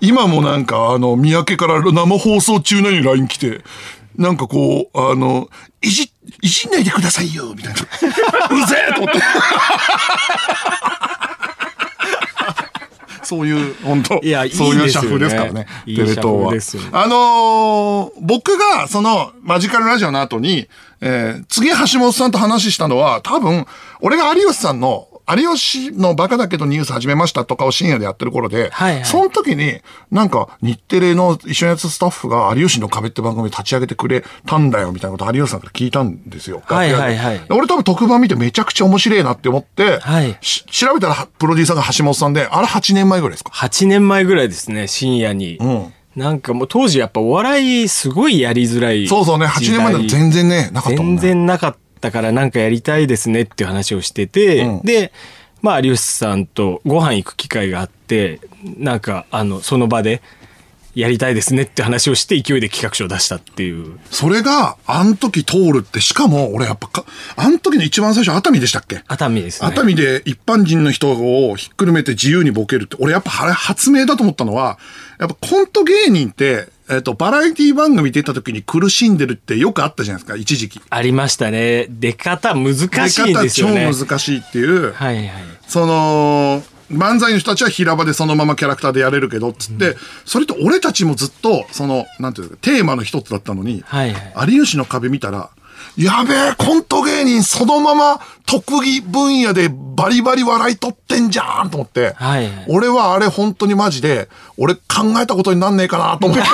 [0.00, 3.60] うん今もなんか、あの、三宅から生放送中なのに LINE 来て、
[4.16, 5.48] なんかこう、あの、
[5.82, 7.80] いじ、いじんないでくださいよみたいな。
[8.64, 9.20] うぜえと思って。
[13.24, 15.66] そういう、本当いやいいそういう社風ですからね。
[15.86, 16.52] いいテレ東社風は。
[16.52, 20.68] ですよねあのー僕が、その、マジカルラジオの後に、
[21.00, 23.66] えー次橋本さんと話したのは、多分、
[24.00, 29.80] 俺が有吉さんの、有吉のバカだけどニュース始めましたとかを深夜でやってる頃で、はいはいその時に、
[30.10, 36.62] なんか、日テレの一緒にやってたスタッフが、有吉の壁って番組立ち上げてくれたんだよ、みたいなことを有吉さんから聞いたんですよ。
[36.64, 45.54] はいはいはい俺多分特番見てめちゃくちゃ面白いなって思って、はいし調べたらプロデューサーが橋本さんで、あれ8年前ぐらいですか？8年前ぐらいですね、深夜に。
[45.54, 49.06] んなんかもう当時やっぱお笑いすごいやりづらい。
[49.08, 51.20] そうそうね、8年前だと全然ね、なかったもん全ね。
[51.20, 55.12] 然なかったからなんかやりたいですねっていう話をしてて、うんで、
[55.62, 58.40] まあ有吉さんとご飯行く機会があって、
[58.76, 60.20] なんかあの、その場で
[60.94, 63.98] やりたいですねって話をして勢いで企画書を出したっていう。
[64.10, 67.04] それが、あん時通るって、しかも、俺やっぱか、
[67.36, 69.02] あん時の一番最初熱海でしたっけ？
[69.08, 69.68] 熱海ですね。
[69.68, 74.78] 熱海で一般人の人をひっくるめて自由にボケるって、俺やっぱあれ発明だと思ったのは、
[75.18, 80.80] やっぱコント芸人って、えっ、と、バラエティ番組出た時に苦しんでるってよくあったじゃないですか、一時期。
[80.90, 81.86] ありましたね。
[81.88, 83.86] 出方難しいんですよね。
[83.86, 85.28] 出方超難しいっていう、はいはい。
[85.66, 94.52] その、漫才の人たちは平場でそのままキャラクターでやれるけど、つって、それと俺たちもずっと、その、なんていうか、テーマの一つだったのに、はいはい。
[94.52, 95.48] 有吉の壁見たら、
[95.96, 104.80] やべえ、コント芸人そのまま特技分野でバリバリ笑い取ってんじゃんと思って、はいはい俺はあれ本当にマジで、俺考
[105.20, 106.44] えたことになんねえかなと思って。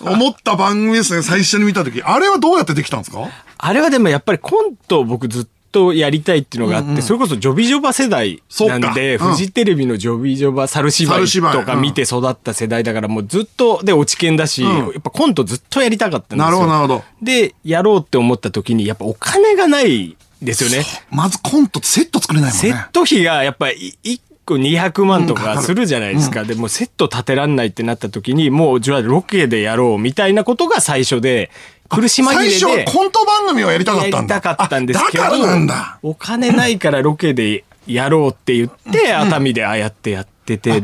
[0.00, 2.02] 思った番組ですね、最初に見た時。
[2.02, 3.28] あれはどうやってできたんですか？
[3.58, 14.76] あれはでもやっぱりコントを僕ずっとやりたいっていうのがあって、それこそジョビジョバ世代なんで、うんフジテレビのジョビジョバ猿芝居とか見て育った世代だからもうずっと、で、落ち研だし、うん。
[14.88, 16.44] やっぱコントずっとやりたかったんですよ。
[16.44, 17.04] なるほどなるほど。
[17.22, 20.84] で、やろうって思った時に、やっぱお金がないですよね。
[21.10, 22.70] まずコントセット作れないもんね。
[22.70, 26.44] セット費がやっぱり1個200万とうんかするじゃないですか。
[26.44, 31.50] でもセット立てらんないってなった時に、もうじゃあロケでやろうみたいなことが最初で、
[31.88, 32.50] 苦し紛れで。
[32.50, 34.16] 最初はコント番組をやりたかったんだ。
[34.16, 35.98] やりたかったんですけど、あだからなんだ。
[36.02, 40.80] お金ないからロケでやろうって言って、熱海でああやってやってって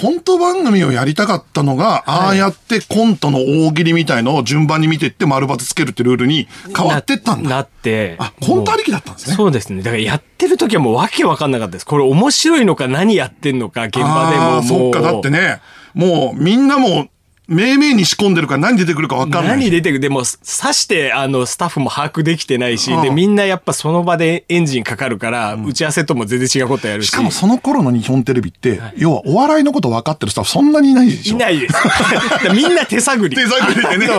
[0.00, 7.50] コント番組をやりたかったのが、ああやってコントの大喜利みたいのを順番に見てって丸抜つけるってルールに変わってったんだ。
[7.50, 8.14] なって。
[8.20, 9.34] あ、コントありきだったんですね。
[9.34, 9.82] そうですね。
[9.82, 11.86] だからやってる時はもうわけわかんなかったです。
[11.86, 14.62] これ面白いのか何やってんのか、現場でももう。
[14.62, 15.60] そっか、だってね、
[15.94, 17.08] もうみんなもう、
[17.48, 19.58] 命名に仕込んでるから何出てくるか分かんない。
[19.58, 20.00] 何出てくる？
[20.00, 27.08] でも、さして、あの、スタッフも把握できてないし、で、うんみんなやっぱその場でエンジンかかるから、打ち合わせとも全然違うことやるし。
[27.08, 31.74] しかもその頃の日本テレビって、要はお笑いのこと分かってるスタッフそんなにいないでしょいないです。
[32.54, 33.34] みんな手探り。
[33.34, 34.12] 手探りでね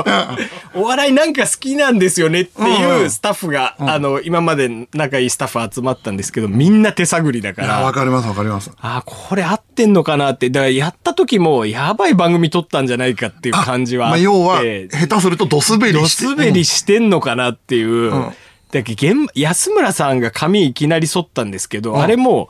[0.73, 7.81] お笑いなんか好きなんですよねってうんいううんスタッフが、あの、今まで仲いいスタッフ集まったんですけど、みんな手探りだから。
[7.83, 8.71] 分かります分かります。
[8.81, 10.49] あーこれ合ってんのかなって。
[10.49, 14.09] だからやった時も、やばい番組撮ったんじゃないかっていう感じはあ。
[14.09, 16.25] まあ、要は、下手するとドスベリドして。
[16.25, 18.13] スベリしてんのかなっていう。
[18.13, 18.33] ん
[18.71, 18.95] だけ
[19.33, 22.49] 安村さんが髪いきなり剃ったんですけど、んあれも、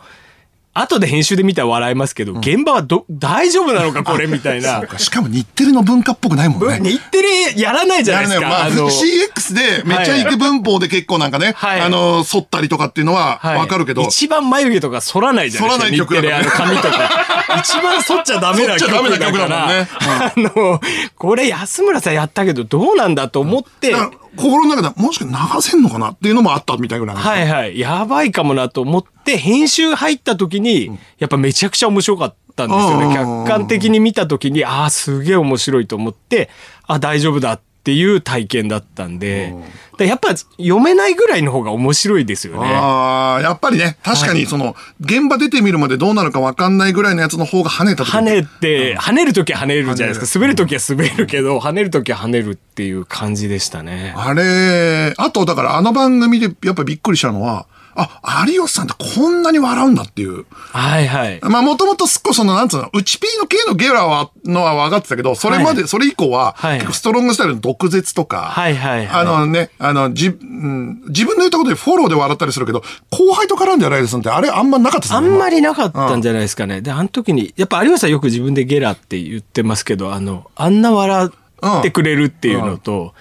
[0.74, 6.80] 後で編集で見たら笑いますけど、現場はど、大丈夫なのかこれみたいなしかも日テレの文化っぽくないもんね。
[6.82, 8.48] 日テレやらないじゃないですか。
[8.48, 15.80] まあ、あの CX でめっちゃイケ文法で結構なんかね、はいあの、反ったりとかっていうのははいわかるけど、一番眉毛とか反らないじゃないですか。
[15.80, 17.60] 反らない曲だからの髪とか。
[17.62, 19.50] 一番反っちゃダメな反っちゃダメな曲曲だから。
[19.50, 20.82] だもんねあの、
[21.18, 27.16] これ安村さんやったけどどうなんだと思って、だから心の中でもしかして流せんのかなっていうのもあったみたいぐらい。
[27.16, 27.78] はいはい。
[27.78, 33.06] やばいかもなと思って、編集入った時に、やっぱめちゃくちゃ面白かったんですよね。
[33.06, 36.50] うん客観的に見た時に、ああ、すげえ面白いと思って、
[36.88, 39.52] あ大丈夫だっていう体験だったんで、
[39.98, 42.70] だやっぱ読めないぐらいの方が面白いですよね。
[42.72, 50.40] ああ、やっぱりね、確かにその、現場出てみるまでどうなるか分かんないぐらいのやつの方が跳ねた時跳ねて、跳ねる時は跳ねるじゃないですか。
[50.40, 54.14] 滑る時は滑るけど、跳ねる時は跳ねるっていう感じでしたね。
[54.16, 57.66] あれ、あとだからあの番組でやっぱびっくりしたのは、
[58.02, 60.46] あ、有吉さんってこんなに笑うんだっていう。
[60.72, 61.40] はいはい。
[61.42, 76.82] まあもともとすっごいその、なんつうの、内 P の系のゲラは、のは分かってたけど、それまで、はそれ以降は、はい結構ストロングスタイルの毒舌とか、はいはいはいあのね、あの、じ、うん、自分の言ったことでフォローで笑ったりするけど、後輩と絡んで笑いですんって、あれあんまなかったですあんまりなかったんじゃないですかね。
[76.82, 83.14] で、あの時に、やっぱ有吉さんよく自分でゲラって言ってますけど、あの、あんな笑ってくれるっていうのと、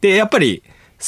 [0.00, 0.62] で、やっぱり、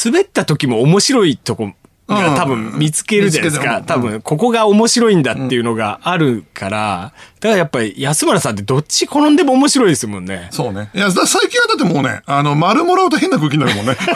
[0.04, 1.72] 滑った時も面白いとこ
[2.14, 3.76] が多分見つけるじゃないですか。
[3.76, 10.48] 見つけて多分、ここが面白いんだっていうのがあるから、だからやっぱり安村さんってどっち転んでも面白いですもんね。
[10.50, 10.90] そうね。
[10.94, 13.96] いや、だ最近はだってもうね、あの、丸もらうと変な空気になるもんね。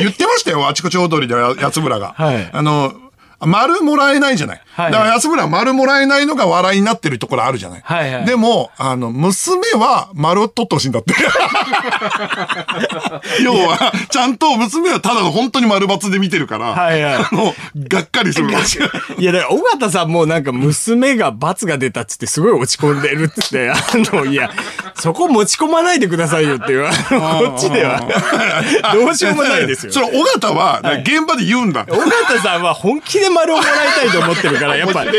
[0.00, 2.14] 言ってましたよ、あちこち踊りでや安村が。
[2.16, 2.92] はいあの、
[3.40, 4.60] 丸もらえないじゃない。
[4.76, 7.80] はいだから安村は丸もらえないのが笑いになってるところあるじゃない。
[7.82, 11.14] はいはいでも、あの、娘は丸を取ってほしいんだって。
[13.42, 17.54] 要は、ちゃんと娘はただの本当に丸抜で見てるから、はいはいあの、
[17.88, 18.48] がっかりする。
[19.18, 24.50] いや、だから、尾形さんもなんか娘が罰が出たっつってすごい落ち込んでるっつって、あの、いや、
[24.94, 28.00] そこ持ち込まないでくださいよっていう、あの、こっちでは、
[28.92, 29.92] どうしようもないですよ。
[29.92, 31.86] それ、尾形は、現場で言うんだ。
[31.88, 35.10] 尾形さんは本気で丸をもらいたいと思ってるから、やっぱ、す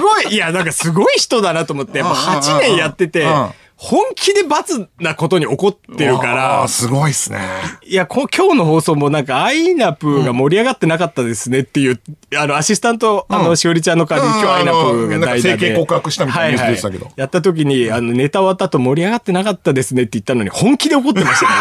[0.00, 3.28] ごい、いや、なんかすごい人だなと思って、やっぱ8年やっててうん。
[3.28, 7.38] うん、本気で罰なことに怒ってるかあらー、すごいっすね。
[7.84, 12.00] いや、こ今日の放送もなんか、アイナプーが盛り上がってなかったですねっていう、
[12.36, 15.68] あの、アシスタント、あの、しおりちゃんの代わりに今日アイナプーが代打うんあのなんか整で。
[15.70, 17.04] 形告白したみたいなニュースでしたけど。
[17.04, 21.52] はいはいやった時に、あの、ネタ終わった後盛り上がってなかったですねって言ったのに、本気で怒ってましたね。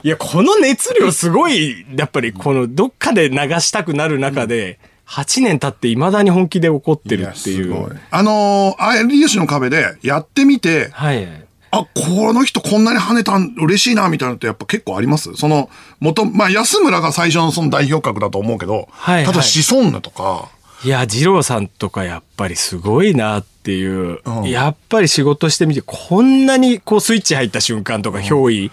[0.02, 8.00] いや、この熱量すごい、やっぱりこの、どっかで流したくなる中で、8年経って未だに本気で怒ってるっていう。
[8.10, 11.26] あのー、有吉の壁でやってみて、はい。
[11.70, 15.34] あ、この人こんなに跳ねたん、嬉しいな、みたいなのってやっぱ結構あります？
[15.34, 15.68] その、
[16.00, 19.24] 元、まあ、安村が最初のその代表格だと思うけど、はいはい。
[19.24, 20.48] 例えばシソンヌとか、
[20.84, 24.44] いや、二郎さんとかやっぱりすごいなっていう、うん。
[24.44, 28.70] やっぱり仕事してみて、こんなにこうスイッチ入った瞬間とか憑依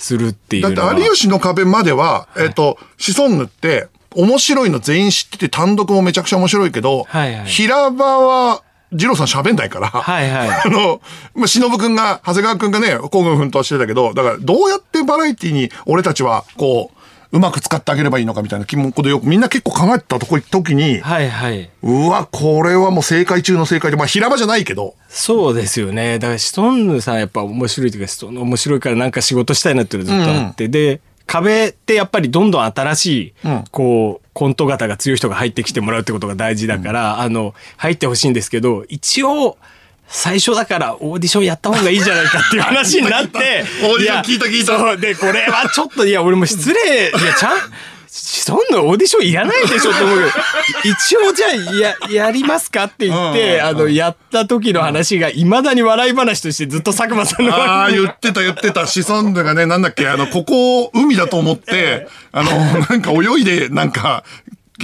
[0.00, 0.90] するっていうだ。
[0.92, 7.46] って有吉の壁までは、えっ、と、シソンヌって、面白いの全員知ってて単独もめちゃくちゃ面白いけど、はいはい。
[7.46, 10.48] 平場は、二郎さん喋んないから、はいはい。
[10.66, 11.00] あの、
[11.34, 16.99] まあ、忍くんが、長谷川くんがね、孤軍奮闘してたけど、だからどうやってバラエティに俺たちは、こう、
[17.32, 21.70] うまく使ってあげればいいのかみたいな気もことよくみんな結構考えてたとこ時に、はいはい。
[21.82, 26.18] うわ、これはもう正解中の正解で、まあ平場じゃないけど、そうですよね。
[26.18, 39.56] だからシトンヌさんやっぱ面白いというか、シトンヌ面白いからなんか仕事したいなっていうのがずっとあって、で、壁ってやっぱりどんどん新しい、うんこう、コント型が強い人が入ってきてもらうってことが大事だから、あの、入ってほしいんですけど、一応、
[40.10, 44.78] 最初だからオーディションやった方がいいんじゃないかっていう話になって オーディション聞いた聞いた。
[44.78, 47.58] そう、で、これはちょっと、いや、俺も失礼、いや、ちゃん、
[48.08, 50.30] シソンヌオーディションいらないでしょって思うけど、
[50.84, 58.88] 一応じゃあ、や、やりますかって言って、うんあの、やった時の話が、未だに笑い話としてずっと佐久間さんのああ、言ってた言ってた。
[58.88, 64.24] シソンヌがね、なんだっけ、あの、ここ、海だと思って、 あの、なんか泳いで、なんか、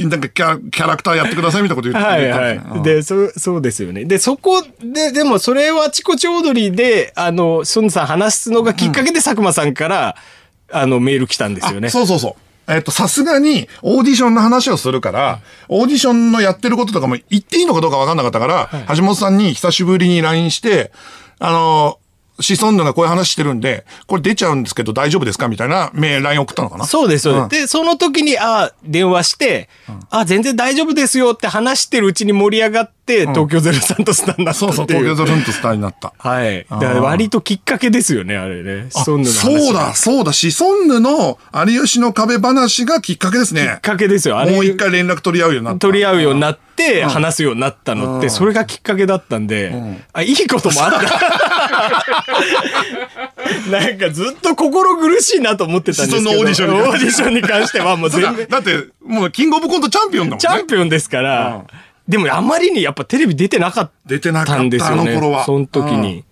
[0.05, 2.83] なんかキャキャラクターやってくださいみたいなこと言ってはいは言ったんですねい。
[2.85, 4.05] で、そ、そうですよね。
[4.05, 10.17] で、そこで、でもそれはあちこちオードリーで、あの、ソンさん話すのがきっかけで佐久間さんから、
[10.71, 11.91] あの、メール来たんですよね。
[11.91, 12.47] そうそうそう。
[12.69, 20.91] えっと、さすがに、オーディションの話をするから、オーディションのやってることとかも言っていいのかどうか分かんなかったから、橋本さんに久しぶりに LINE して、
[21.39, 21.99] あの、
[22.41, 25.49] シソンヌがこういう話してるんで、これ出ちゃうんですけど大丈夫ですか？
[25.49, 26.85] みたいなメール、LINE 送ったのかな？
[26.87, 27.43] そうです、そうです。
[27.43, 27.49] うん。
[27.49, 29.69] で、その時に、あ電話して、
[30.11, 35.01] あ全然大丈夫ですよって話してるうちに盛り上がって、東京03とスタンダそうそう、っていう。
[35.05, 36.13] 東京ゾルンとスターになった。
[36.19, 36.67] はい。
[36.69, 38.89] 割ときっかけですよね、あれね。
[38.91, 43.81] シソンヌの話そうだ、そうだ、シソンヌの有吉の壁話がきっかけですねきっ。
[43.81, 44.39] かけですよ。
[44.39, 45.81] あれもう一回連絡取り合うようになった。
[45.81, 49.73] 取り合うようになって、話すようになったのって、それがきっかけだったんで、
[50.13, 51.01] あ、いいこともあった。
[53.71, 60.41] なんかずっと心苦しいなと思ってたんですけど、そのオーディションにオーディションに関してはもう全然、だって、もうキングオブコントチャンピオンだもんね。
[60.41, 61.65] チャンピオンですから、
[62.09, 65.13] でもあまりにやっぱテレビ出てなかっ出てなかったたんですよね。
[65.13, 66.25] あの頃はその時に。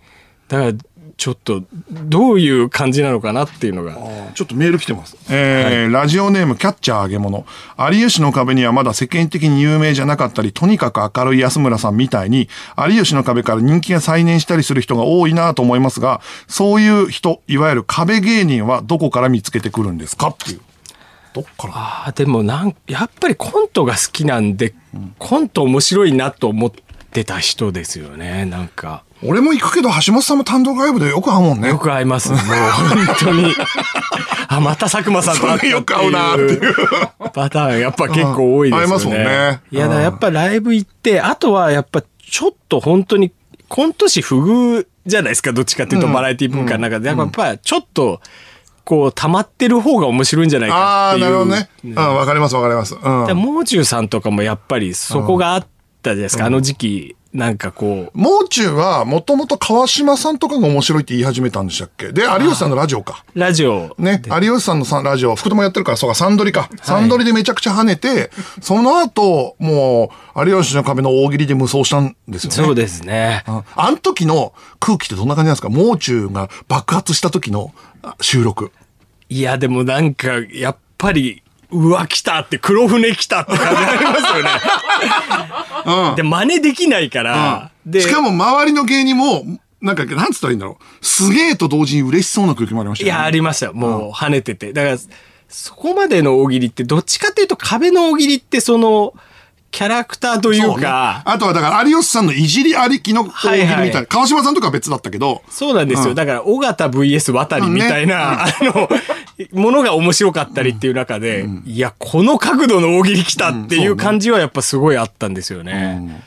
[0.48, 0.72] だから、
[1.16, 3.96] ちょっと、どういう感じなのかなっていうのが。
[4.34, 5.16] ちょっとメール来てます。
[5.30, 7.46] えーラジオネームキャッチャー揚げ物。
[7.90, 12.48] 有吉の壁にはまだ世間的に有名じゃなかったり、とにかく明るい安村さんみたいに、
[12.88, 20.60] 有吉の壁から人気が再燃したりする人が多いなと思いますが、そういう人、いわゆる壁芸人はどこから見つけてくるんですかっていう。
[21.34, 21.72] どっから？
[21.74, 24.72] ああ、でもなん、やっぱりコントが好きなんで、
[25.18, 26.72] コント面白いなと思っ
[27.10, 29.02] てた人ですよね、なんか。
[29.22, 31.68] 俺も行くけど、橋本さんも単独ライブでよく会うもんね。
[31.68, 32.30] よく会います。
[32.30, 33.54] もう本当に。
[34.48, 36.74] あ、また佐久間さんと会ったよく会うなっていう。
[37.32, 38.84] パターンやっぱ結構多いですよね。
[38.84, 43.32] うん会いますもんねいや、だやっぱライブ行って、あとはやっぱちょっと本当に
[43.68, 47.08] コント師不遇じゃないですか、どっちかっていうとバラエティ文化の中で。
[47.08, 48.20] やっぱちょっと、
[48.84, 51.24] こう、溜まってる方が面白いんじゃないあかっていう。
[51.24, 51.68] なるほどね。
[51.84, 52.94] うん、わかりますわかります。
[52.94, 53.26] うん。
[53.26, 55.66] でもう中さんとかもやっぱりそこがあっ
[56.02, 57.16] たじゃないですか、あの時期。
[57.34, 62.12] なんかこう、もう中は、もともと川島さんとかが面白いって言い始めたんでしたっけ？
[62.12, 63.24] で、有吉さんのラジオか。
[63.34, 63.92] ラジオ。
[63.98, 66.70] ね、有吉さんのさラジオ、福友やってるから、そうか、サンドリか。
[66.82, 68.30] サンドリでめちゃくちゃ跳ねて、
[68.62, 72.56] その後、もう、有吉の壁の大喜利で無双したんですよね。
[72.56, 73.42] そうですね。
[73.48, 75.68] うんあの時の空気ってどんな感じなんですか？
[75.70, 78.70] もう中が爆発した時のあ収録。
[79.28, 81.42] いや、でもなんか、やっぱり、
[81.74, 84.50] うわ、来たって、黒船来たって感じありますよね。
[86.10, 87.70] うんで、真似できないから。
[87.84, 89.44] で、しかも周りの芸人も、
[89.82, 91.04] なんか、なんつったらいいんだろう。
[91.04, 93.18] すげえと同時に嬉しそうな空気もありましたよね。
[93.18, 93.72] いや、ありました。
[93.72, 94.72] もう、跳ねてて。
[94.72, 94.98] だから、
[95.48, 99.14] そこまでの大喜利って、どっちかっていうと、壁の大喜利って、その、
[99.74, 100.76] キャラクターといそうね。
[100.76, 106.14] うか、あとはだから有吉さんのいじりありきの大喜利みたいな、はいはい川島さんとかは別だったけど、そうなんですよ。
[106.14, 108.88] だから、尾形 VS 渡りみたいな、あの、
[109.52, 116.22] ものが面白かったりっていう中で、いや、この角度の大喜利来たっていう感じはやっぱすごいあったんですよね。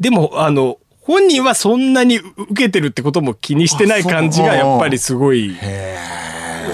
[0.00, 5.54] でも、あの、本人はそんなに受けてるってことも気にしてない感じがやっぱりすごい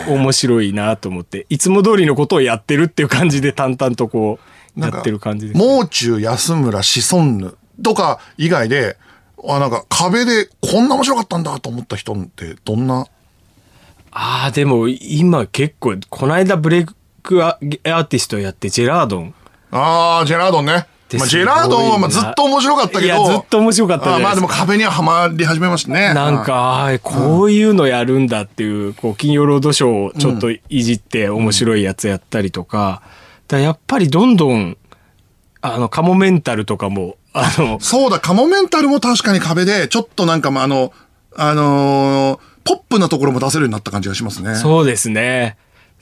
[0.06, 5.58] 面白いなと思って、いつも通りのことをやってるっていう感じで淡々とこう、やってる感じです。
[5.58, 8.96] もう中、安村、シソンヌとか以外で、
[9.46, 13.06] あ、なんか壁でこんな面白かったんだと思った人ってどんな？
[14.12, 16.86] ああ、でも今結構、この間ブレイ
[17.22, 19.34] クアーティストやってジェラードン。
[19.70, 20.86] ああ、ジェラードンね。
[21.14, 23.04] まあ、ジェラードンはまあずっと面白かったけど。
[23.04, 26.14] いや、ずっと面白かったまあでも壁にははまり始めましたね。
[26.14, 33.02] なんか、こういうのやるんだっていう、こう、金曜ロードショーをちょっといじって面白いやつやったりとか、だか
[33.56, 34.76] らやっぱりどんどん、
[35.60, 40.92] あの、カモメンタルとかも、あの、そうだ、カモメンタルも確かに壁で、ちょっとなんかまああの、
[41.36, 44.54] あのーポップなところも出せるようになった感じがしますね。
[44.54, 45.56] そうですね。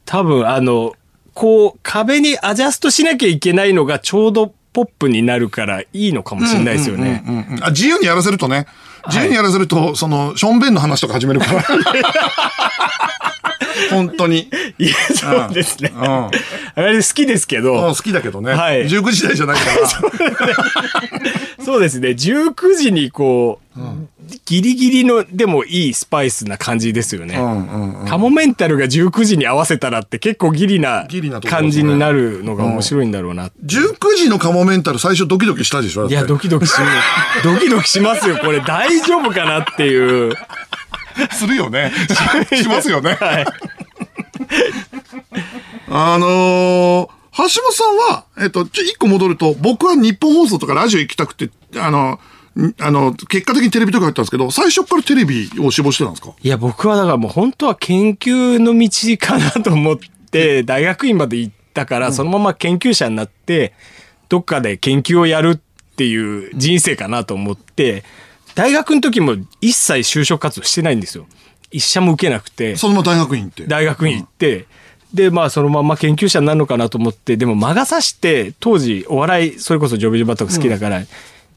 [0.05, 0.95] 多分、あの、
[1.35, 7.23] こう、壁にアジャストしなきゃいけないのがちょうどポップになるからいいのかもしれないですよね。
[7.27, 8.67] うんうんあ自由にやらせるとね、
[9.07, 11.63] 自由にやらせると、その、ションベンの話とか始めるから。
[13.91, 14.51] 本当に。
[14.79, 15.93] いや、そうですね。
[15.95, 16.31] うんうん
[16.77, 18.53] あれ好きですけど、うん好きだけどね。
[18.53, 19.89] はい19時代じゃないから。
[21.65, 22.11] そうですね。
[22.11, 23.81] 19時にこう、
[24.47, 27.37] ギリギリの、でもいいスパイスな感じですよね。
[27.37, 31.07] うんうんうんカモメンタルが19時に合わせたらって結構ギリな
[31.49, 33.51] 感じになるのが面白いんだろうな。
[33.65, 36.07] 19時のカモメンタル最初ドキドキしたでしょ？
[36.09, 36.73] いや、ドキドキし、
[37.45, 38.39] ドキドキしますよ。
[38.39, 40.35] これ大丈夫かなっていう。
[41.33, 41.93] するよね。
[42.51, 43.17] し しますよね。
[43.21, 43.47] はい。
[45.89, 52.19] あのー橋本さんは、えっと、ちょ、一個戻ると、僕は日本放送とかラジオ行きたくて、あの、ん
[52.81, 56.33] あの、結果的にテレビとかやったんですけど、最初からテレビを志望してたんですか？
[56.41, 59.99] いや、僕はだからもう本当は研究の道かなと思っ
[60.31, 63.73] て、大学院まで行ったから、そのまま研究者になって、
[64.29, 68.05] どっかで研究をやるっていう人生かなと思って、
[68.55, 71.27] 大学の時も一切就職活動してないんですよ。
[71.71, 72.77] 一社も受けなくて。
[72.77, 73.67] そのまま大学院行って？
[73.67, 74.67] 大学院行って、
[75.15, 81.03] でまあそのまま研究者になるのかなと思ってでも魔が差して当時お笑いそれこそジョビジョバとか好きだから、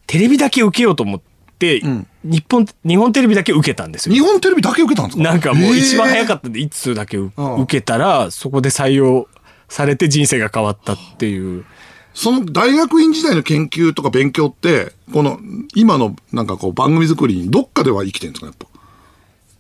[0.08, 1.22] テレビだけ受けようと思っ
[1.60, 1.82] て、
[2.24, 4.16] 日本日本テレビだけ受けたんですよ。
[4.16, 5.24] 日本テレビだけ受けたんですか？
[5.24, 9.28] なんかもう一番早かっったんで一通だけううん受けたらそこで採用
[9.70, 11.66] されて人生が変わったっていう。
[12.14, 15.39] その大学院時代の研究とか勉強って、この、
[15.74, 18.68] 今のなんかこう番組作りにどっかでは生きてるんですか、やっぱ？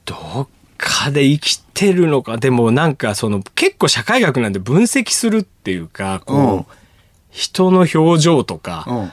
[0.05, 2.37] どっかで生きてるのか。
[2.37, 6.65] でもなんかその結構社会学なんで分析するっていうかこう、うん。
[7.31, 9.11] 人の表情とか、うん。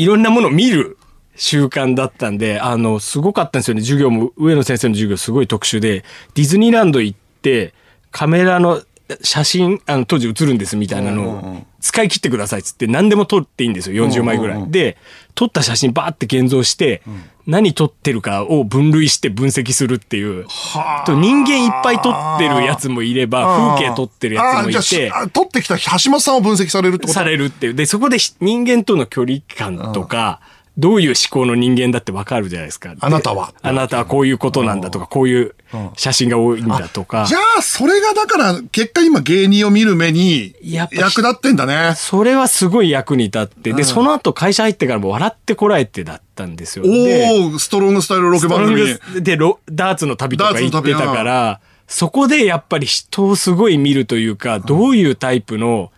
[0.00, 0.96] いろんなものを見る
[1.36, 3.82] 習慣だったんで、あの、すごかったんですよね。
[3.82, 7.74] 授業も、上野先生の授業すごい特殊で、ディズニーランド行って、
[8.10, 8.82] カメラの
[9.22, 14.06] 写真、あの、当時映るんですみたいなのを、使い切ってくださいっつって、何でも撮っていいんですよ。
[14.06, 14.70] 40枚ぐらい。
[14.70, 14.96] で、
[15.40, 17.00] 撮った写真バーって現像して、
[17.46, 20.44] 何撮ってるかを分類して分析するっていう。
[20.46, 27.14] はと人間いっぱい撮ってるやつもいれば、風景撮ってるやつもいて撮ってきた橋本さんを分析されるってこと？
[27.14, 27.74] されるっていう。
[27.74, 30.40] で、そこでひ人間との距離感とか、
[30.80, 32.94] どういう思考の人間だってわかるじゃないですか。
[32.94, 35.54] であなたはあなたはこういうことなんだとか、こういう
[35.96, 37.34] 写真が多いんだとかじ。
[37.34, 41.94] ゃあ、それがだから、結果今芸人を見る目に役立ってんだね。
[41.96, 46.84] それはすごい役に立って、で、その後会社入ってからも笑ってこらえてだったんですよ。
[46.84, 49.22] でおおストロングスタイルロケ番組に。
[49.22, 55.92] で、ロダーツの旅とか行ってたから、そこでやっぱり人をすごい見るというか、どういうタイプの、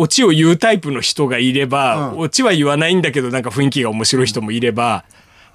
[0.00, 5.04] オチを言うタイプの人がいれば、うんオチは言わないんだけど、なんか雰囲気が面白い人もいれば、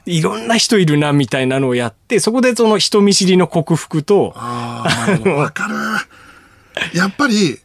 [0.06, 4.84] いろんな人いるな、みたいなのをやって、そこでその人見知りの克服と、あ
[5.26, 5.76] あ、わかる。
[6.98, 7.58] やっぱり、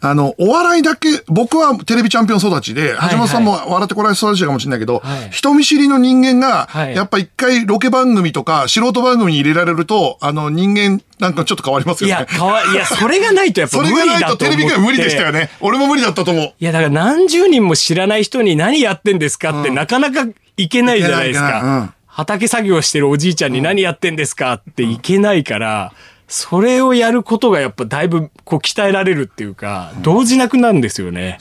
[0.00, 12.26] あの、お笑いだけ、僕はテレビチャンピオン育ちで、はい橋本さんも笑ってこられ育ちかもしれないけど、はい人見知りの人間が、はいやっぱ一回ロケ番組とか素人番組に入れられると、あの、人間なんかちょっと変わりますよね。
[12.28, 14.44] いや、かわいや、それがないとやっぱ そ無れがないと理だと思って。
[14.44, 15.50] テレビ界無理でしたよね。
[15.60, 16.52] 俺も無理だったと思う。
[16.58, 20.26] いや、だから何十人も知らない人に何やってんですかって、うんなかなか
[20.56, 21.94] いけないじゃないですいけないいけないうんか。
[22.06, 25.92] 畑作業してるおじいちゃんに何やってんですかっていけないから、
[26.28, 31.38] それをやることがやっぱだいぶこう鍛えられるっていうか、動じなくなるんですよね。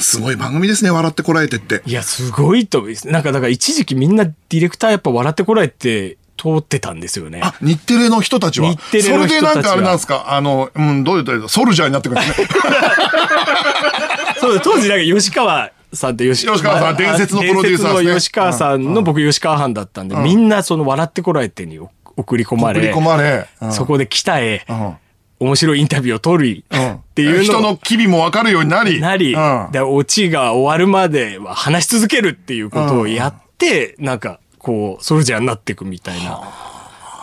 [0.00, 1.82] すごい番組ですね、笑ってこらえてって。
[1.86, 3.08] いや、すごいと思います。
[3.08, 7.40] なんかだから一時期みんなディレクターやっぱ笑ってこられて通ってたんですよね。
[7.44, 8.70] あ、日テレの人たちは。
[8.70, 10.24] 日テレの人たちはそれでなんかあれなんですか？
[10.34, 12.48] あの、うん、どういうとソルジャーになってくるんですね。
[14.40, 21.78] そうだ当時なんか吉川さんって吉吉川さん伝説のプロデューサーですね吉川さんの僕吉川藩だったんで、みんなその笑ってこられてに
[22.16, 23.46] 送り込まれ、送り込まれ。
[23.60, 24.96] うんそこで鍛え、うん
[25.40, 29.00] 面白いインタビューを取り、うんっていう人のの機微も分かるようになり。
[29.00, 36.40] なり、うんで、オチが終わるまでは話し続けるっていうことをやって、なんか、こう、ソルジャーになっていくみたいな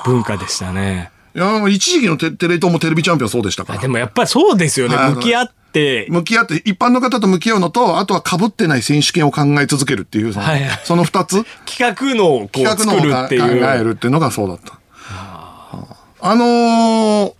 [0.05, 1.09] 文化でしたね。
[1.35, 3.79] いや、一時期のテテレ東もテレビチャンピオンそうでしたから。
[3.79, 4.95] でもやっぱりそうですよね。
[4.95, 13.61] はい向き合って、向き合って、一般の方と向き合うのと、あとは被ってない選手権を考え続けるっていう、その,、はいはいその二つ、企画のをこう企画の作るっていう。
[13.61, 14.80] 考えるっていうのがそうだった。
[16.21, 17.33] あのー、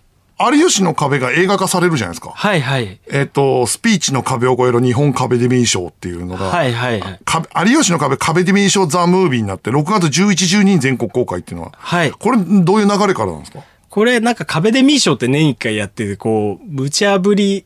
[0.56, 2.32] 有吉の壁が映画化されるじゃないですか。
[2.34, 2.98] はいはい。
[3.10, 7.20] えっ、と、スピーチの壁を越える日本カベデミー賞っていうのが、はいはいはい。
[7.24, 12.10] か有吉の壁カベデミー賞ザ・ムービーになって、6月11、12に全国公開っていうのは、はい。
[12.10, 13.62] これどういう流れからなんですか？
[13.88, 17.64] これなんか壁デミー賞って年一回やってて、こう、無茶ぶり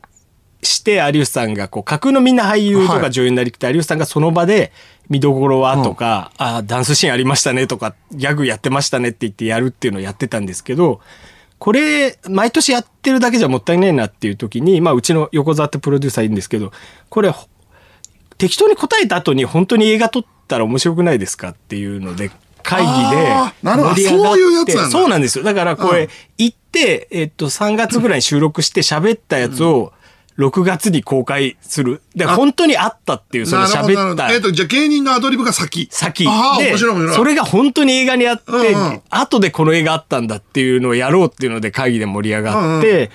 [0.63, 3.01] して有吉さんが、こう、架空のみんな俳優とはい。
[3.01, 4.71] か女優になりきって、有吉さんがその場で
[5.09, 11.01] 見どころはとか、あダンスシーンありましたねとか、ギャグやってましたねって言ってやるっていうのをやってたんですけど、
[11.59, 16.71] これ、毎年やってるだけじゃもったいないなっていう時に、まあ、うちの横澤ってプロデューサーいるんですけど、
[17.09, 17.47] これ、ほ
[18.37, 22.29] 適当に答えた後に本当に映画撮ったら面白くないですかっていうので、
[22.61, 23.95] 会議であーなるほど。
[23.95, 24.89] 盛り上がってそういうやつなんだ。
[24.91, 25.43] そうなんですよ。
[25.43, 26.09] だからこれ、うん。
[26.37, 29.93] 行って、えっと、3月ぐらいに収録して喋ったやつを、
[30.37, 32.01] 6月に公開する。
[32.15, 35.87] で、あ本当にあったっていう、その喋ったえっ、と、じゃあ芸人のアドリブが先。
[35.91, 36.77] 先ああ、で。
[36.77, 43.09] それが本当に映画にあって、うんうん後でこの映画あったんだっていうのをやろうっていうので会議で盛り上がって、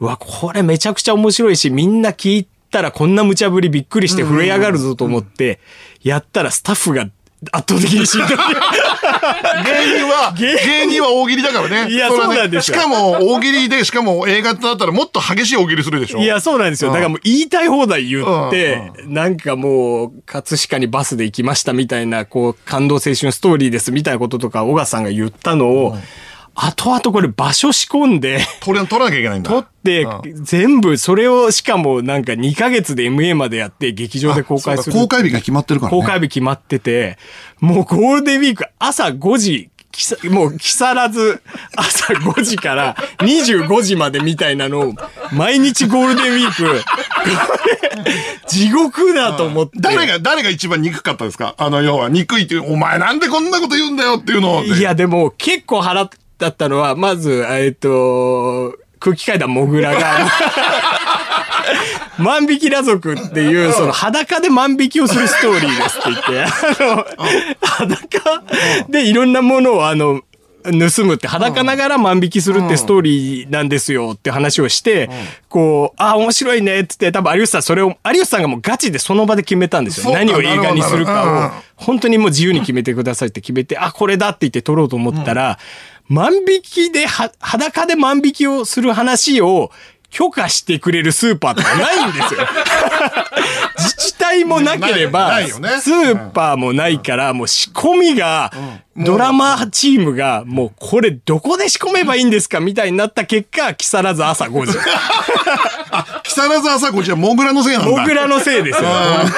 [0.00, 5.60] うわ、これめちゃくちゃ面白いし、みんな聞いたらこんな無茶ぶりびっくりして震え上がるぞと思って、
[6.02, 7.08] やったらスタッフが
[7.52, 8.28] 圧倒的にしんどい。
[8.28, 11.92] 芸人は、芸人は大喜利だからね。
[11.92, 16.18] いやそうなんですよしかも大喜利で、しかも映画だったらもっと激しい大喜利するでしょ。
[16.18, 16.90] いや、そうなんですよ。
[16.90, 25.96] だからもう言いたい放題言って、なんかもう、葛飾にバスで行きましたみたいな、こう、感動青春ストーリーですみたいなこととか、小川さんが言ったのを、
[26.58, 29.50] 後々これ場所仕込んで、取ら取らなきゃいけないんだ。
[29.50, 34.96] 撮ってう、全部、それをしかもなんか2ヶ月で MA までやって、劇場で公開する。
[34.98, 36.00] 公開日が決まってるからね。
[36.00, 37.18] 公開日決まってて、
[37.60, 39.68] もうゴールデンウィーク朝5時、
[40.30, 41.40] もう木更津
[41.76, 44.94] 朝5時から25時までみたいなのを
[45.32, 46.82] 毎日ゴールデンウィーク、
[48.48, 49.72] 地獄だと思って。
[49.80, 51.54] 誰が、誰が一番憎かったですか？
[51.58, 54.64] あの、要は、憎いっていう、お前なんでこんなこと言うんだよっていうのを。
[54.64, 60.28] いや、でも結構腹立ったのは、まず、えっと、空気階段もぐらが、
[62.18, 67.04] 万引き裸族っていう、その裸で万引きをするストーリーですって言って、あの、
[67.60, 68.42] 裸
[68.88, 70.22] でいろんなものをあの、
[70.72, 75.08] 盗むって裸ながら万引きするってストーリーなんですよって話をして、
[75.48, 80.12] こう、あ、面白いねって言って、多分有吉さんそれを、有吉さんがもうガチでその場で決めたんですよ。
[80.12, 81.62] 何を映画にするかを。
[81.76, 85.58] 本当にもう自由に決めてくださいって決めて、あ、これだって言って撮ろうと思ったら、
[86.08, 89.70] 万引きでは、裸で万引きをする話を
[90.10, 92.40] 許可してくれるスーパーとかないんですよ。
[93.78, 98.52] 自治体もなければ、スーパーもないから、もう仕込みが、
[98.96, 104.78] ドラマチームが、もうこれどこで仕込めばいいんですかみたいになった結果、木更津朝5時。
[106.24, 107.90] 木更津朝子じゃモグラのせいなんだ。
[107.90, 108.88] モグラのせいですよ。
[108.88, 109.32] 本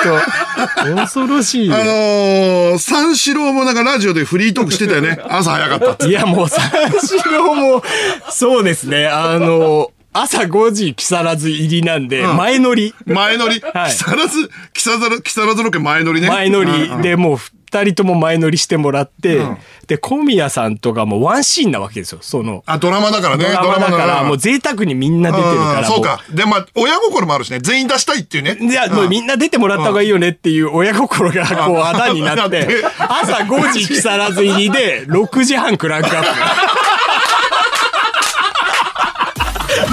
[0.84, 5.18] 当恐ろしいよあのー、三四郎もなんかラジオでフリートークしてたよね。
[5.28, 6.08] 朝早かったって。
[6.08, 6.62] いや、もう三
[7.00, 7.82] 四郎も、
[8.30, 9.06] そうですね。
[9.06, 12.94] あの、朝5時木更津入りなんで、前乗り。
[13.06, 13.60] 前乗り？
[13.74, 16.28] はい木更津、木更津、木更津ロケ前乗りね。
[16.28, 17.36] 前乗りうんうんでもう
[17.70, 19.42] 二人とも前乗りしてもらって、
[19.86, 22.18] で、小宮さんとかもワンシーンなわけですよ。
[22.22, 23.44] その、あ、ドラマだからね。
[23.44, 25.86] ドラマだから、もう全贅沢にみんな出てるから。
[25.86, 26.22] そうか。
[26.30, 27.58] で、まあ、親心もあるしね。
[27.60, 28.56] 全員出したいっていうね。
[28.58, 32.66] いや、もうみんな出てもらった方がいいよねっていう親心がこう、あだになって、
[32.98, 36.28] 朝5時木更津入りで、6時半クランクアップ。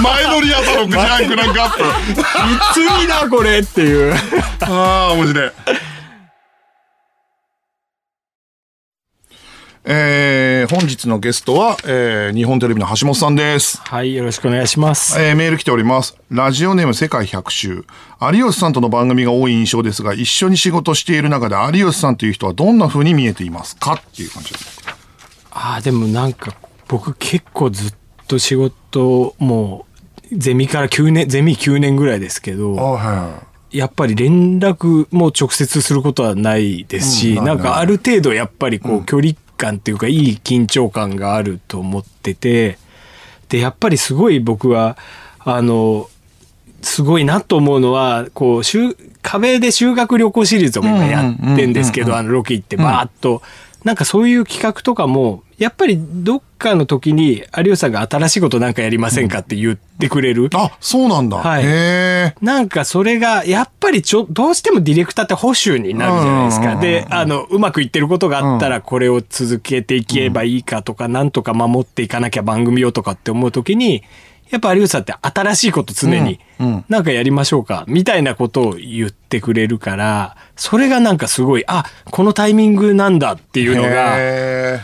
[0.02, 1.82] 前乗り朝6時半クランクアップ。
[2.14, 4.14] きついな、これっていう。
[4.62, 5.50] ああ、面白い。
[9.88, 13.80] えー、本日のゲストは、えー、日本テレビの橋本さんです。
[13.82, 15.16] はい、よろしくお願いします。
[15.20, 16.16] えーメール来ております。
[16.28, 17.84] ラジオネーム世界百周。
[18.20, 23.92] 有吉さんとの番組が多い印象ですが、一緒に仕事している中で有吉さんという人はどんな風に見えていますか？
[23.94, 24.80] っていう感じです。
[25.52, 26.52] ああ、でもなんか、
[26.88, 27.94] 僕結構ずっ
[28.26, 28.74] と仕事、
[29.38, 29.86] も
[30.32, 42.78] う、ゼミから9年、ゼミ9年ぐらいですけど、はやっぱり連絡も直接することはないですし、うんなんかある程度やっぱりこう距離感っていうかいい緊張感があると思ってて、
[43.48, 44.96] で、やっぱりすごい僕は、
[45.38, 46.08] あの、
[46.82, 53.42] すごいなと思うのは、こう、修壁で修学旅行シリーズとか今やってんですけど、あのロケ行ってバーッと、
[53.84, 60.50] なんかそういう企画とかも、やっぱりどっかの時に有吉さんが新しいことなんかやりませんかって言ってくれる？
[60.54, 61.38] あ、そうなんだ。
[61.38, 62.44] はい。
[62.44, 66.66] なんかそれが、やっぱりちょ、どうしてもディレクターって保守になるじゃないですか。
[66.66, 74.02] うんうんうんうんで、あの、うまくいってることがあったらこれを続けていけばいいかとか、なんとか守っていかなきゃ番組をとかって思うときに、
[74.50, 84.80] やっぱ有吉さんって新しいこと常にうんうん、なんかやりましょうか、みたいなことを言ってくれるから、それがなんかすごい、あ、このタイミングなんだっていうのが、へ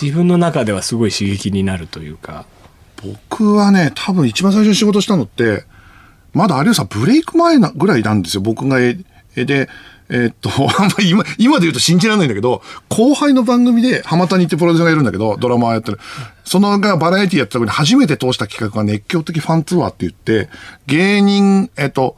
[0.00, 2.46] 自分の中ではすごい刺激になるというか。
[3.02, 5.64] 僕はね、多分一番最初に仕事したのって、
[6.32, 8.40] まだ有吉さんブレイク前なぐらいなんですよ。
[8.42, 8.98] 僕が絵
[9.36, 9.68] 絵で、
[10.10, 16.00] えーっと、 あんま今、今で言うと信じられないんだけど、後輩の番組で浜谷ってプロデューサーがいるんだけど、ドラマやってる。
[16.44, 20.48] そのがバラエティやった時に初めて通した企画が熱狂的ファンツアーって言って、
[20.86, 22.16] 芸人、えっと、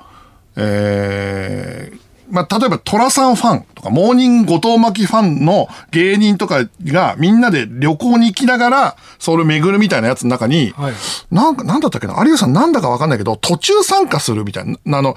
[0.56, 10.94] えーまあ、例えば、寅さんファンとか、モーニング後藤真希ファンの芸人とかがみんなで旅行に行きながら、それを巡るみたいなやつの中に、はい。
[11.30, 12.14] なんか、なんだったっけな？
[12.18, 15.16] 有吉さんなんだかわかんないけど、途中参加するみたいな、あの、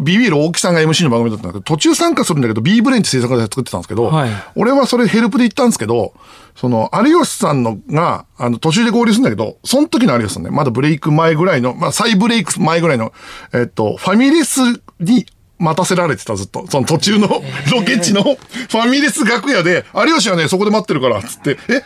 [0.00, 4.30] ビビる大木さんが MC の番組だったんだけど、途中参加するんだけど、B ブレインって制作会社作ってたんですけど、はい。
[4.56, 6.14] 俺はそれヘルプで行ったんですけど、
[6.56, 13.12] その、有吉さんのが、あの、途中で合流するんだけど、その時の有吉さんね、まだブレイク前ぐらいの、まあ、再ブレイク前ぐらいの、
[13.52, 14.60] えっと、ファミレス
[15.00, 15.26] に
[15.64, 16.66] 待たせられてた、ずっと。
[16.70, 17.28] その途中の
[17.72, 21.82] ロケ地のファミレス楽屋で、有吉はね、そこで待ってるから、つって、え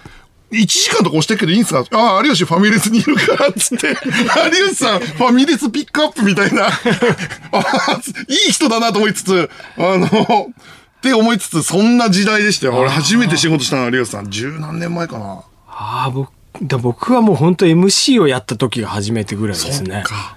[0.51, 1.85] ？1時間とか押してるけどいいんすか？
[1.93, 3.89] ああ、有吉ファミレスにいるから、つって。
[4.59, 6.67] 有吉さん、ファミレスピックアップみたいな。
[7.53, 12.75] あいい人だなと思いつつ、あの、って思いつつ、そんな時代でしたよ。
[12.77, 14.31] 俺初めて仕事したのは有吉さん。
[14.31, 15.43] 十何年前かな。
[15.69, 16.31] ああ、僕、
[16.63, 20.03] だ僕はもう本当 MC をやった時が初めてぐらいですね。
[20.05, 20.35] か。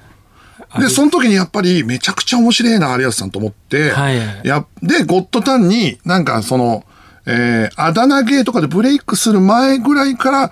[0.80, 4.18] で、その時にやっぱりめちゃくちゃ面白いな、有吉さんと思って、はい。
[4.44, 6.86] やで、ゴッドタンになんかその、
[7.26, 10.52] えー、あだ名芸とかでブレイクする前ぐらいから、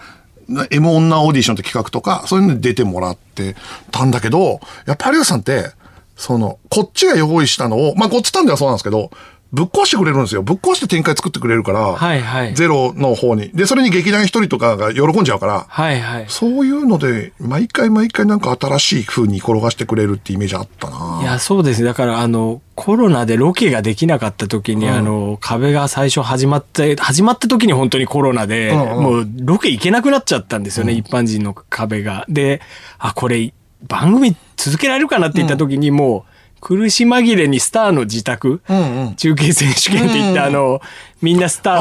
[0.72, 3.56] M 女オーディションって企画とか、そういうのに出てもらって
[3.92, 5.72] たんだけど、やっぱ有吉さんって、
[6.16, 9.12] その、こっちが用意したのを、まあ、ゴッドタンではそうなんですけど、
[9.52, 10.44] ぶっ壊してくれるんですよ。
[10.44, 13.50] ぶっ壊して展開作ってくれるから、はいはいゼロの方に。
[13.50, 16.26] で、それに劇団一人とかが喜んじゃうから、はいはい。
[16.28, 21.86] そういうので、毎回毎回なんか新しい風に転がしてくれるってイメージあったないや、そうですね。
[21.86, 32.26] だから、あの、コロナでロケができなかった時に、あの、壁が最初始まって、始まった時に本当にコロナで、うんうんもうロケ行けなくなっちゃったんですよね、一般人の壁が。
[32.30, 32.62] で、
[33.00, 33.54] あ、これ、
[33.88, 39.16] 番組続けられるかなって言った時に、もう、苦し紛れにスターの自宅、うんうん。
[39.16, 40.46] 中継選手権って言って、うん。
[40.46, 40.82] あの、
[41.22, 41.76] みんなスタ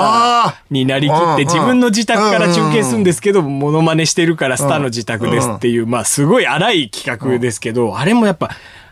[0.47, 8.51] あーになりきって、自分の自宅から中継するんですけど、モノマネしてるからスターの自宅ですっていう、まあ、すごい荒い企画ですけど、あれもやっぱ、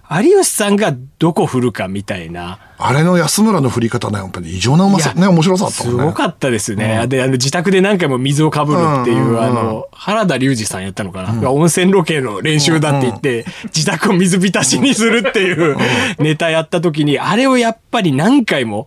[0.09, 6.05] 有吉さんがどこ振るかみたいな、あれの安村の振り方ね、やっぱり異常なうまさ、ね、面白さだったすもんね。
[6.07, 7.07] ごかったですね。
[7.09, 9.43] で、あの、自宅で何回も水をかぶるっていう、うんうんうん。
[9.43, 15.77] あの、原田隆二さんやったのかな、が温泉ロケの練習だって言って、自宅を水浸しにするっていう
[16.19, 18.87] ネタやった時に、あれをやっぱり何回も、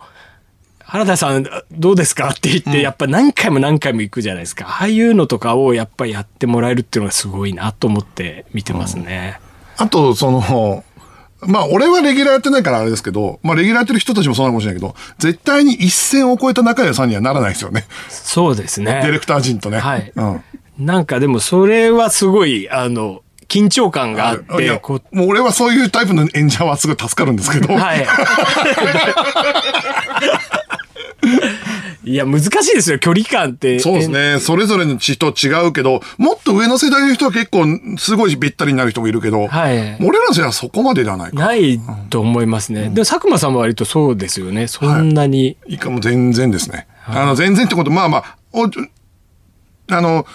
[0.84, 4.68] 原田さんどうですかって言って、やっぱ何回も何回も行くじゃないですか。
[4.68, 9.40] ああいうのとかをやっぱりやってもらえるっていうのがすごいなと思って見てますね。
[9.78, 10.84] あと、その、
[11.42, 17.86] まあ、俺はレギュラーやってないからあれですけど、まあ、レギュラーやってる人たちもそうなのかもしれないけど、絶対に一線を越えた仲良さんにはならないですよね。
[18.10, 19.00] そうですね。
[19.04, 19.80] ディレクター陣とね。
[19.80, 20.44] はいうん。
[20.78, 27.74] なんかでもそれはすごい、あの、緊張感があっいやて、もう俺はそういうタイプの演者はすごい助かるんですけど。
[27.74, 28.06] はい。
[32.10, 33.80] いや、難しいですよ、距離感って。
[33.80, 34.40] そうですね。
[34.40, 37.66] それぞれの人違うけど、もっと上の世代の人は結構
[38.00, 41.38] すごいべったりになる人もいるけど、はい俺らの世代はそこまでではないか。
[41.38, 41.80] ない
[42.10, 42.84] と思いますね。
[42.84, 44.68] でも佐久間さんも割とそうですよね。
[44.68, 45.58] そんなに。
[45.68, 46.88] いいかも全然ですね。
[47.06, 50.26] あの、全然ってこと、まあまあ、おあの、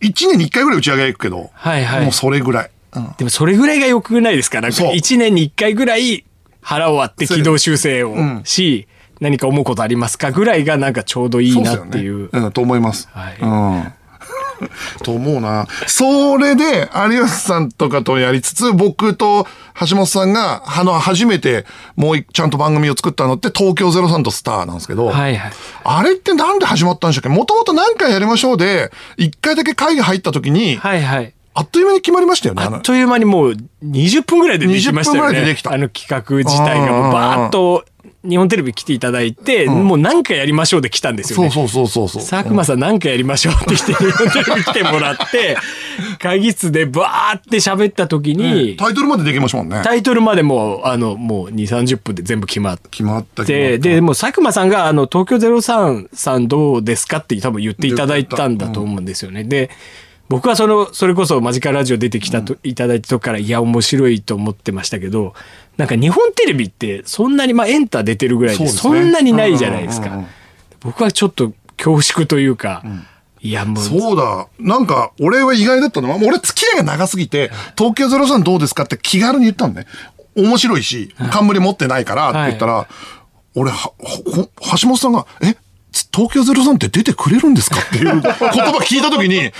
[0.00, 2.70] 一年に一回ぐらい打ち上げ行くけど、はいはいもうそれぐらい。
[2.94, 4.62] うんでもそれぐらいが良くないですか？
[4.62, 6.24] なんかそう一年に一回ぐらい
[6.62, 8.88] 腹を割って軌道修正をんし、
[9.20, 12.28] 何か思うことありますかぐらいがなんかちょうどいいなっていう。
[12.30, 13.08] そうねうん、と思います。
[13.12, 13.92] はいうん。
[15.02, 15.66] と思うな。
[15.86, 19.46] それで、有吉さんとかとやりつつ、僕と
[19.80, 25.52] 橋本さんが、あの、初めてもう一ちゃんと番組を作ったのって、東京03とスターなんですけど、はいはい。
[25.84, 31.32] あれってなんで始まったんでしたっけもともと何回やりましょうで、一回だけ会議入った時に、はいはい。
[31.58, 32.62] あっという間に決まりましたよね。
[32.62, 35.40] あっという間にもう20分ぐらいでできましたよ20分ぐらいね。
[35.40, 37.86] でできたあの企画自体がもうバーッと
[38.28, 41.50] 日本テレビ来ていただいて、もう何回やりましょうで来たんですよね。
[41.50, 42.30] そうそうそうそうそう。
[42.30, 45.56] 佐久間さん何回やりましょうって言って日本テレビ来てもらって、
[46.18, 49.80] 会議室でバーって喋った時に、タイトルまでできましたもんね。
[49.84, 52.88] タイトルまでもう、あの、もう2、30分で全部決まって。
[52.90, 59.44] 決まった決まったで、もう佐久間さんが、あの、東京03さんどうですかって多分言っていただいたんだと思うんですよね。
[59.44, 59.70] で、
[60.28, 65.34] 僕はその、それこそマジカルラジオ出てきたと、いただいた時から、いや、面白いと思ってましたけど、
[65.76, 70.08] なんか日本テレビってそんなに、まあエンター出てるぐらいで、そんなにないじゃないですか。
[70.08, 70.26] うんうんうん。
[70.80, 72.82] 僕はちょっと恐縮というか、
[73.42, 74.48] いや、もう、そうだ。
[74.58, 79.86] なんか、俺は意外だったのは、俺付き合いが長すぎて、東京03どうですかって気軽に言ったのね。
[80.34, 82.88] 面白いし、冠持ってないからって言ったら、
[83.54, 84.48] 俺は、ほ
[84.80, 85.54] 橋本さんが、え
[86.14, 87.78] 東京03って出てくれるんですか？
[87.80, 88.28] っていう言葉
[88.84, 89.50] 聞いたときに、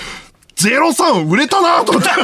[0.57, 2.09] 03売れたなと思って。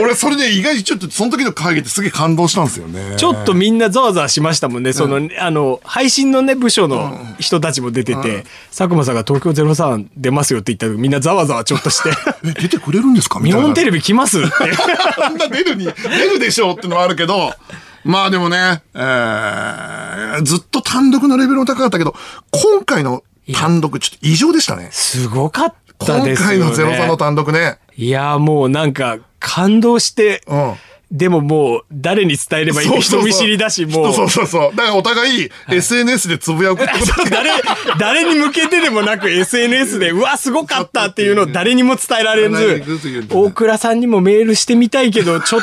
[0.00, 3.16] 俺、それで意外にちょっと、その時の会議ってすげえ感動したんですよね。
[3.16, 4.92] ちょっとみんなざわざわしましたもんね。
[4.92, 12.10] その、あの、配信のね、部署の人たちも出てて、佐久間さんが東京03出ますよって言った時みんなざわざわちょっとして、
[12.44, 13.38] え、出てくれるんですか？
[13.40, 13.58] みたいな。
[13.58, 14.50] 日本テレビ来ますって。
[15.22, 15.92] あんな出るに、出
[16.30, 17.52] るでしょうってのはあるけど、
[18.04, 22.14] まあでもね、えー、ずっと単独のレベルも高かったけど、
[22.50, 23.22] 今回の
[23.54, 24.88] 単独ちょっと異常でしたね。
[24.92, 26.58] すごかった今ですよね。
[26.58, 27.78] 回のゼロさんの単独ね。
[27.96, 30.74] いや、もうなんか感動して、うん。
[31.12, 34.12] でももう誰に伝えればいいか人見知りだし、もう。
[34.14, 34.76] そうそうそう。
[34.76, 37.24] だからお互い SNS でつぶやくってこと。
[37.28, 37.50] 誰、
[37.98, 42.82] 誰に向けてでもなく SNS で、うわ、すごかったっていうのを誰にも伝えられず、
[43.30, 45.60] 大倉さんにもメールしてみたいけど、ちょっ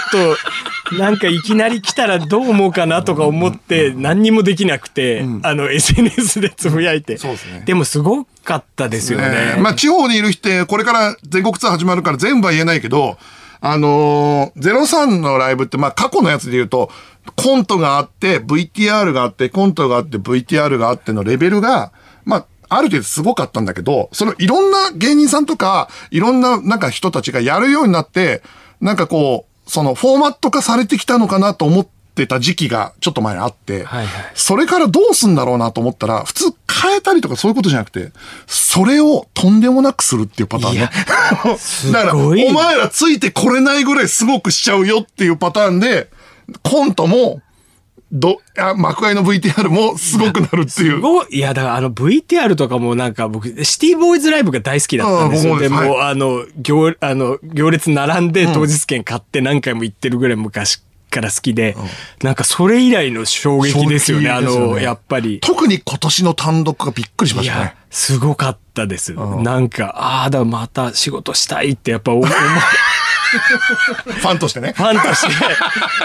[0.91, 7.17] と、なんかいきなり来たらどう思うかなとか思って、何にもできなくて、あの、SNS でつぶやいて。
[7.17, 7.63] そうですね。
[7.65, 9.29] でもすごかったですよね。
[9.29, 13.17] ねまあ地方にいる人って、これから全国ツアー始まるから全部は言えないけど、
[13.61, 16.89] あのー、03のライブって、まあ過去のやつで言うと、
[17.35, 21.91] コントがあって、VTR があって、コントがあって、VTR があってのレベルが、
[22.25, 28.41] まあ、ある程度すごかったんだけど、そのいろんな芸人さんとか、いろんななんか人たちがやるようになって、
[28.79, 36.45] なんかこう、そのフォーマット化されてきたのかなと思ってた時期がちょっと前にあって、はいはいそれからどうすんだろうなと思ったら、普通
[36.81, 38.11] 変えたりとかそういうことじゃなくて、
[38.47, 40.89] それをとんでもなくするっていうパターンね。
[41.91, 46.09] だから、お前らついてこれないぐらいすごくしちゃうよっていうパターンで、
[46.63, 47.41] コントも、
[48.11, 50.99] ど、あ、幕間の VTR もすごくなるっていう。
[50.99, 55.59] ごいいや、だからあの VTR とかもなんか僕、シティボーイズライブが大好きだったんですよ。
[55.59, 61.75] でもう、はあの、行、あの、行列並んで当日券買って何回も行ってるぐらい昔から好きで、
[62.23, 64.29] なんかそれ以来の衝撃ですよね。
[64.29, 65.39] あの、やっぱり。
[65.41, 69.13] 特に今年の単独がびっくりしまいしたねや。、すごかったです。
[69.13, 72.25] なんか、ああ、だまた仕事したいってやっぱ思う。
[73.29, 74.73] ファンとしてね。
[74.75, 75.27] ファンとし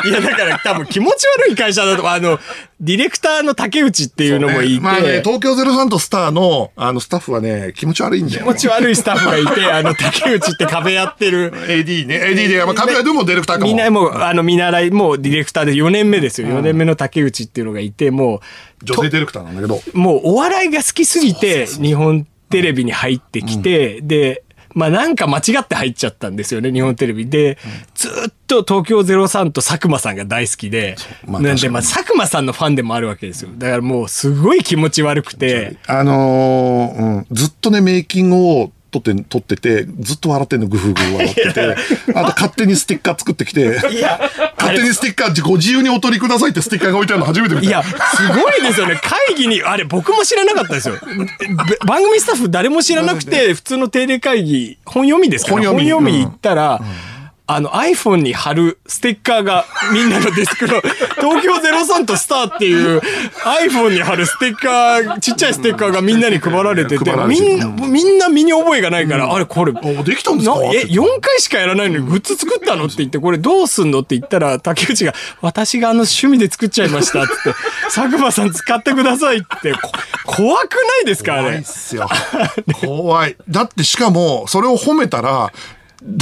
[0.03, 0.09] て。
[0.09, 2.39] いや、だから多分気持ち悪い会社だと、あの、
[2.81, 11.53] ディレクターの竹内っていうのもいて、まあね、東京03とスターの、あの、スタッフはね、気持ち悪いんだよ、気持ち悪いスタッフがいて、あの、竹内って壁やってる。
[11.67, 12.21] AD ね。
[12.23, 13.67] AD で、まあ、カメラでもディレクターかも。
[13.67, 16.49] みんなもう、あの、見習い、もうディレクターで4年目ですよ。
[16.49, 18.41] 4年目の竹内っていうのがいて、も
[18.83, 19.81] 女性ディレクターなんだけど。
[19.95, 24.45] う、もうお笑いが好きすぎて、日本テレビに入ってきて、で、
[24.75, 27.59] まあなんか間違って入っちゃったんですよね、日本テレビで。
[27.95, 30.97] ずっと東京03と佐久間さんが大好きで、
[31.27, 33.51] まあなんで、まあ佐久間さんのファンでもあるわけですよ。
[33.57, 41.77] だからもうすごい気持ち悪くて、あのーうん、ずっとね、メイキングを撮って、撮ってて、ずっと笑ってんの、グフグフ笑ってて、
[42.15, 44.21] あと勝手にステッカー作ってきて、いや、
[44.57, 47.67] 勝手にステッカーご自由にお取りくださいってステッカーが置いてあるの初めて見た。
[47.67, 47.93] いや、す
[48.29, 49.01] ごいですよね。
[49.03, 50.95] 会議に、あれ、僕も知らなかったですよ。
[51.69, 55.91] べ番組スタッフ誰も知らなくて、普通の定例会議、本読みですか読み。
[55.91, 56.81] 本読み行ったら、
[57.47, 60.81] あの iPhone に貼るステッカーがみんなのデスクの
[61.21, 63.03] 東京03とスターっていう
[63.45, 70.59] iPhone に貼るステッカー、ちっちゃいステッカーがみんなに配られててみんな、みんな身に覚えがないから、あれこれ、おできたんですか？
[70.59, 72.87] なえ、4回しかやらないのにグッズ作ったの？
[72.87, 74.01] って言って、これどうすんの？
[74.01, 77.33] って言ったら、竹内が、私があの趣味で作っちゃいましたって
[77.95, 79.93] 佐久間さん使ってくださいって、こ
[80.25, 81.35] 怖くないですか？
[81.35, 81.45] あれ。
[81.45, 81.65] 怖いっ。
[81.65, 82.09] すよ。
[82.81, 83.37] 怖い。
[83.51, 85.53] だってしかも、それを褒めたら、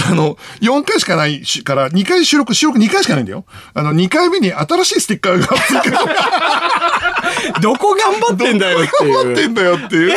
[0.09, 3.45] あの、4回しかないしから、2回収録、収録2回しかないんだよ。
[3.74, 9.14] あの、2回目に新しいステッカーが追加されどこ頑張ってんだよっていう。
[9.14, 10.12] 頑張ってんだよっていう。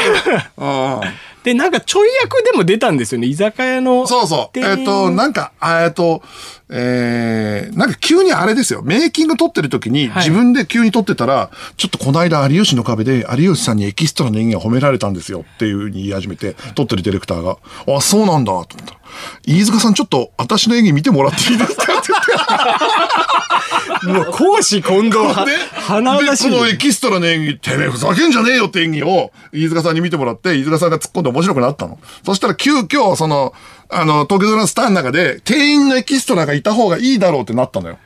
[0.57, 3.27] あ あで、なんかちょい役でも出たんですよね。
[3.27, 4.07] 居酒屋の。
[4.07, 4.59] そうそう。
[4.59, 6.23] えっ、と、なんか、あえっ、と、
[6.69, 8.81] えー、なんか急にあれですよ。
[8.81, 17.57] メイキング撮ってる時に、はい自分で急に撮ってたら、ちょっとこの間有吉の壁で有吉さんにエキストラの演技を褒められたんですよっていう風に言い始めて、撮ってるディレクターが、
[17.95, 18.99] あ、そうなんだ、と思ったら。
[19.45, 21.83] 飯塚さんちょっと私の演技見てもらっていいですか？
[21.83, 24.07] って言って。
[24.07, 31.99] もう講師近藤はで、鼻出しでこのエキストラの演技、てめえふざけんじゃねえよって演技を、飯塚さんに見てもらって、飯塚さんが突っ込んで面白くなったの。
[32.23, 33.53] そしたら急遽、その、
[33.89, 37.97] あの、東京ドラのスターの中で、店員のエキストラがいた方がいいだろうってなったのよ。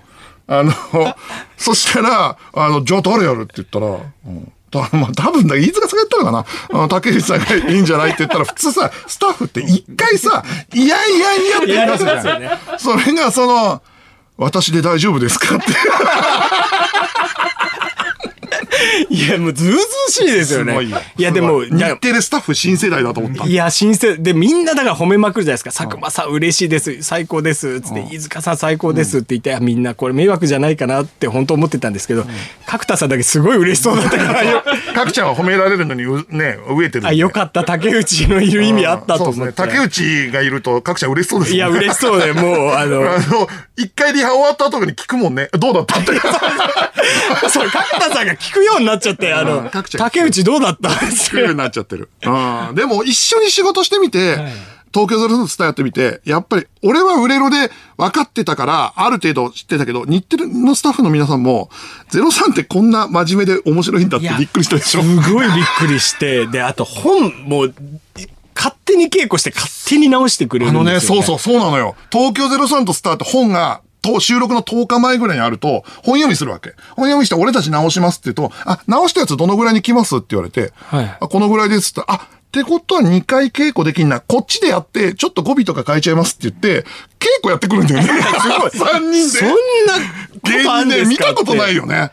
[0.48, 0.74] あの、
[1.58, 3.44] そしたら、あの、じゃあ誰やる？
[3.44, 4.52] って言ったら、うん。
[4.72, 6.46] だまあ、多分だ、飯塚さんが言ったのかな？
[6.80, 10.44] あの、竹内さんがいいんじゃないって言ったら、普通さ、スタッフって一回さ、
[10.74, 12.26] いやいやいやって言いますじゃん。
[12.26, 13.82] やりますよねそれが、その、
[14.38, 15.66] 私で大丈夫ですかって。
[19.10, 20.84] いや、もうずうずうしいですよね。
[20.84, 23.46] いよいや、でも、日テレスタッフ新世代だと思った。
[23.46, 24.22] いや、新鮮。
[24.22, 25.72] で、みんなだから褒めまくるじゃないですか。
[25.72, 27.04] 佐久間さん嬉しいです。
[27.04, 27.82] 最高です。
[27.82, 32.26] つって、飯塚さん最高ですって言って、あみんなこれ迷惑じゃないかなって本当思ってたんですけど、
[32.66, 34.64] 角田さんだけすごい嬉しそうだったから、よ
[34.94, 37.08] 角ちゃんは褒められるのにう、ね、飢えてる。
[37.08, 37.64] あ、よかった。
[37.64, 39.46] 竹内のいる意味あったと思って。
[39.46, 39.54] ね。
[39.56, 42.00] 竹内がいると、角ちゃん嬉しそうですいや、嬉しい。
[42.00, 45.50] そうで、もう、 あの、あの、一回リハ終わった後に聞くもんね。
[45.54, 46.12] どうだったって。
[47.50, 50.90] そう、角田さんが聞くようになっちゃって、あの竹内どうだった？
[50.90, 52.10] って聞くようになっちゃってる。
[52.24, 52.76] うん。
[52.76, 54.38] でも、一緒に仕事してみて、
[54.94, 61.70] 東京ゼロのスターやってみて、やっぱり、俺は売れろで分かってたから、ある程度知ってたけど、日テレのスタッフの皆さんも、
[62.12, 65.02] 03ってこんな真面目で面白いんだってびっくりしたでしょ？
[65.04, 67.68] すごいびっくりして、で、あと本も、
[68.56, 71.96] 勝手に稽古して勝手に直してくれるあのね、んですよ、そうそう、そうなのよ。
[72.12, 76.74] 東京03とスターって本が、と収録の10日前ぐらいにあると、本読みするわけ。
[76.96, 84.22] 本読みして俺たち直しますって言うと、あ、直したやつどのぐらいに来ますって言われて、はいあこのぐらいですって言ったら、あ、ってことは2回稽古できんな。
[84.22, 86.88] こっちでやって、ちょっと語尾とか変えちゃいますって言って、
[87.20, 88.08] 稽古やってくるんだよね。
[88.42, 88.70] すごい。
[88.72, 89.40] 3人で。
[89.40, 89.56] そんな
[90.44, 91.84] 芸人で見たことないよ。
[91.84, 92.12] よね。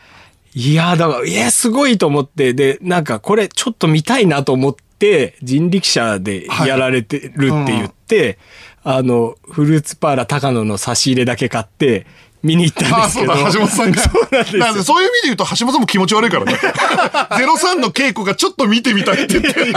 [0.53, 8.39] いや、だから、いや、すごいと思って、で、なんかこれちょっと見たいなと思っって人力車でやられてるって言って、
[8.83, 12.05] あの、フルーツパーラー高野の差し入れだけ買って、
[12.43, 13.33] 見に行ったんああ、ですけど。
[13.35, 14.01] そうだ、橋本さんが。
[14.01, 14.09] そ
[14.55, 16.53] うなんですそういう意味で言うと、橋本さんも気持ち悪いからね。
[17.31, 19.73] 03の稽古がちょっと見てみたいって言って。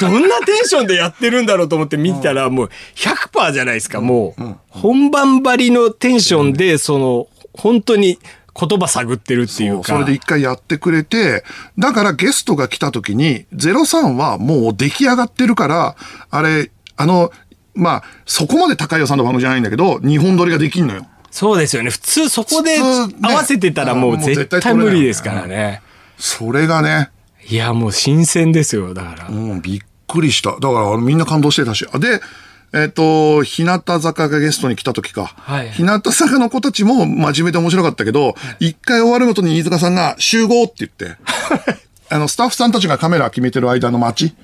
[0.00, 4.00] どんなテンションでやってるんだろうと思って見たら、もう100%じゃないですか。
[4.00, 8.18] もう、本番張りのテンションで、その、本当に
[8.54, 9.92] 言葉探ってるっていうか。
[9.94, 11.44] それで一回やってくれて、
[11.78, 15.96] だからゲストが来た時に、03はもう出来上がってるから、
[16.30, 17.32] あれ、あの、
[17.74, 21.06] まあ、そこまで高い予算の番組じゃないんだけど、日本撮りができんのよ。
[21.30, 21.90] そうですよね。
[21.90, 25.82] 普通そこで合わせてたらもう絶絶対無理ですからね。
[26.18, 27.10] それがね、
[27.48, 28.94] いや、もう新鮮ですよ。
[28.94, 29.28] だから。
[29.28, 30.52] うん、びっくりした。
[30.52, 31.86] だからみんな感動してたし。
[31.90, 32.20] あで、
[32.74, 35.32] えっ、と、日向坂がゲストに来た時か。
[35.36, 41.16] はい日向坂の子たちも真面目で面白かったけど、一、回終わるごとに飯塚さんが集合って言って、
[42.08, 44.34] あの、スタッフさんたちがカメラ決めてる間の待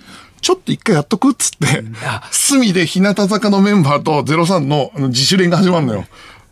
[0.40, 6.04] ち、ちょっと一回やっとくっつってあ、隅で日向坂のメンバーと03の自主練が始まるのよ。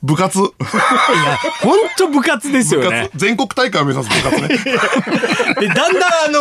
[0.02, 0.38] 部活。
[0.38, 0.46] いや、
[1.62, 3.16] 本当部活ですよ部ね活。。
[3.16, 4.48] 全国大会を目指す部活ね。
[5.60, 6.40] で、だんだんあの、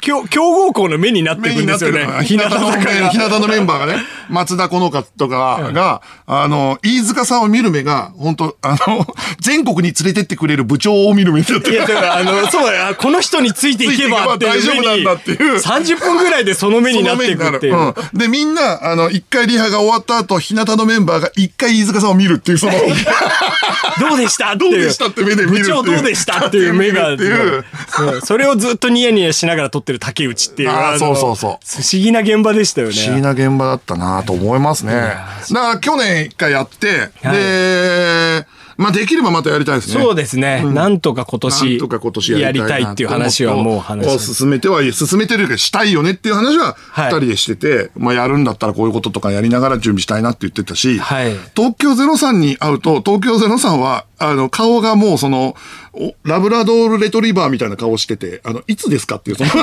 [0.00, 2.06] 強強豪校の目になっていくんですよね。
[2.22, 2.72] 日向の
[3.10, 9.06] 日向のメンバーがね、松田好花とかが、あの、飯塚さんを見る目が、本当あの、
[9.40, 17.76] 全国に連れてってくれる部長を見る目になってるいや、だから、あの、そうや、この人についていけば大丈夫なんだっていう30分ぐらいでその目になっていくっていう。
[17.76, 17.94] うん。
[18.18, 22.72] で、みんな、あの、一回リハが終わった後、日向のメンバーが一回飯塚さんを見るっていう、その、
[24.00, 24.84] どうでしたどいうう。
[24.84, 27.14] でしたって目で見る部長どうでしたっていう目が。
[27.14, 30.70] っていうそうそれをずっとニヤニヤしながら撮ってる竹内っていう。
[30.70, 32.94] あーのそうそうそう不思議な現場でしたよね。
[32.94, 34.92] 不思議な現場だったなと思いますね。
[34.92, 38.46] だから去年一回やって、はいで、
[38.76, 40.02] まあできればまたやりたいですね。
[40.02, 40.64] そうですね。
[40.64, 44.18] なんとか今なん年とか今年ややりたいっていう話はもう話を。
[44.18, 51.32] し進めてはい進めてるけどしたいよねっていう話ははい二人でしてて、まあやるんだったらこういうこととかやりながら準備したいなって言ってたし、はい。
[51.54, 55.54] 東京03に会うと東京03はあの顔がもうその
[55.92, 59.50] おラブラドールレトリバーみたいな顔しててあのいつですかっていうその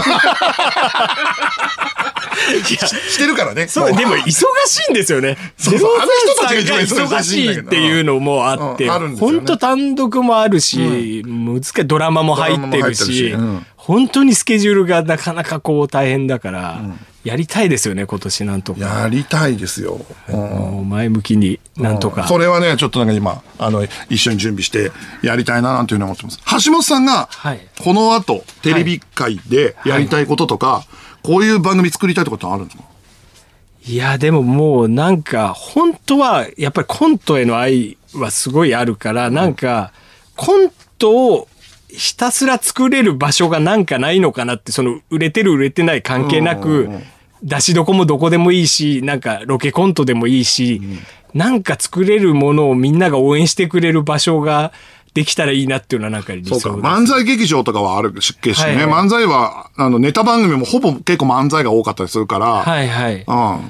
[2.64, 3.68] してるからね。
[3.68, 4.44] そう、もでも忙し
[4.88, 5.38] いんですよね。
[5.58, 13.36] そうあの人たちが一番が忙しいっていうのもあって、本当単独もあるし、難しいドラマも入ってるドラマも入ってるし
[13.78, 16.80] 本当にスケジュールがなかなかこう大変だから、
[17.24, 18.80] やりたいですよね、今年なんとか。
[18.80, 20.00] やりたいですよ。
[20.88, 22.28] 前向きになんとか。
[22.28, 24.92] それはね、ちょっとなんか今、あの、一緒に準備して
[25.24, 26.40] やりたいななんていうふうに思ってます。
[26.66, 30.84] 橋本さんがはい、この後、テレビ界でやりたいこととか、
[31.24, 32.84] こういう番組作りたいとかってあるんですか
[33.84, 39.92] いや、でももうなんか、本当は、やっぱりコントへの愛はすごいあるから、なんか、
[40.36, 41.48] コントを
[41.90, 46.90] ひたすら作れる場所がなんかないのかなって、その、売れてる売れてない関係なく、
[47.44, 50.82] 出しどこもどこでもいいし、なんかロケコントでもいいし、
[51.34, 54.74] なんか作れるものをみんなが応援してくれる場所が
[55.14, 56.88] できたらいいなっていうのはなんか理想そうか。
[56.88, 59.06] 漫才劇場とかはあるしけしね、はいはい。
[59.06, 63.16] 漫才は、あの、ネタ番組もほぼ結構漫才が多かったりするから、はいはい。
[63.16, 63.24] うん、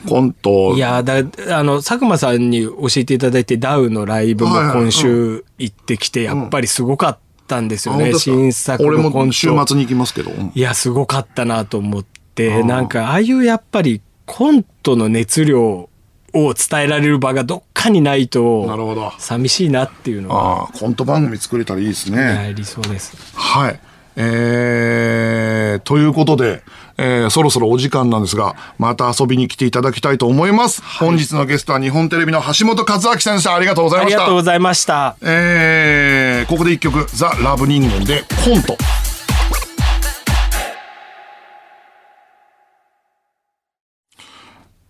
[0.08, 0.76] コント。
[0.76, 1.16] いやだ
[1.58, 7.18] あの佐久間さんに教えていただいてダウのライブも今週行ってきてやっぱりすごかっ
[7.48, 8.36] たんですよね、あ本当ですか？
[8.38, 10.32] 新作俺も週末に行きますけど。
[10.32, 12.04] うんいやすごかったなと思っ
[12.36, 15.90] てなんかああいうやっぱりコントの熱量
[16.34, 19.12] を伝えられる場がどっかにないとなるほど。
[19.20, 22.24] 寂しいなっていうのはああ、コント番組作れたらいいですね。
[22.24, 23.16] はい理想です。
[23.36, 23.80] はい。
[24.18, 26.64] えー、ということで、
[26.98, 30.82] えーそろそろお時間なんですが、また遊びに来ていただきたいと思います。
[31.00, 34.18] 本日のゲストは日本テレビの橋本和明先生、ありがとうございあました。
[34.18, 35.16] りがとうございました。
[35.22, 38.76] えー、ここで一曲、ザ・ラブ人間でコント。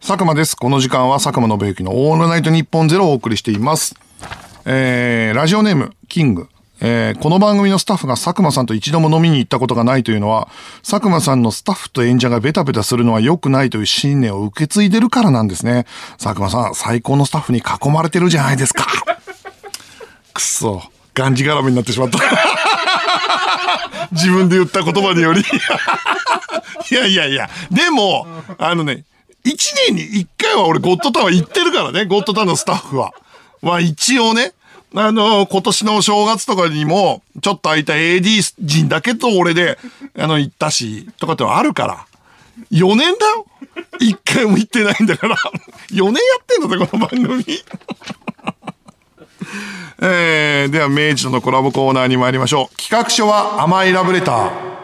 [0.02, 0.56] 佐久間です。
[0.58, 3.95] この時間は佐久間信之のオールナイトニッポンゼロをお送りしています。
[4.66, 6.49] えー、ラジオネーム、キング。
[6.84, 10.47] えーこの番組のスタッフが佐久間さんと一度も飲みに行ったことがないというのは、
[10.80, 15.86] 佐久間さんのスタッフと演者がベタベタするのは良くないという信念を受け継いでるからなんですね。
[16.18, 18.88] 佐久間さん、最高のスタッフに囲まれてるじゃないですか。
[20.34, 20.82] くそ、
[21.14, 22.18] がんじがらめになってしまった。
[24.14, 25.41] 自分で言った言葉により。
[25.41, 28.26] いやいやいや、でも、
[28.58, 29.06] あのね、
[29.44, 33.14] 一年に一回は俺ゴッドタウン行ってるからね、ゴッドタウンのスタッフは。
[33.62, 34.54] まあ一応ね、
[34.94, 39.80] あの、今年のお正月とかにも、ちょっと空いた AD 陣だけと俺で、
[40.18, 42.06] あの、行ったし、とかってあるから。
[42.72, 43.48] 4年だよ
[44.00, 45.38] 一回も行ってないんだから。
[45.92, 47.46] 4年やってんのだ、この番組。
[50.02, 52.76] えー、では、明治とのコラボコーナーに参りましょう。
[52.76, 54.81] 企画書は甘いラブレター。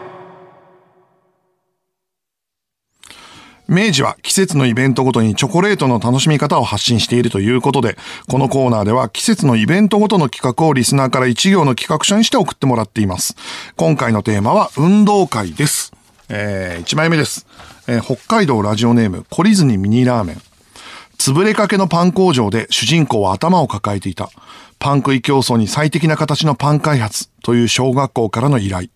[3.68, 13.36] 明治は季節のイベントごとにチョコレートの楽しみ方を発信しているということで、このコーナーでは季節のイベントごとの企画をリスナーから一行の企画書にして送ってもらっています。
[13.76, 15.92] 今回のテーマは運動会です。
[16.30, 17.46] えー、1枚目です。
[17.86, 20.47] えー北海道ラジオネーム、懲りずにミニラーメン。
[21.18, 24.30] 潰れかけのパン工場で主人公は頭を抱えていた。
[24.78, 28.88] パン食い競争に最適な形のパン開発という小学校からの依頼。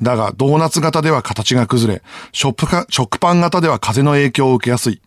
[0.00, 2.02] だが、ドーナツ型では形が崩れ、
[2.32, 5.02] 食パ食パン型では風の影響を受けやすい。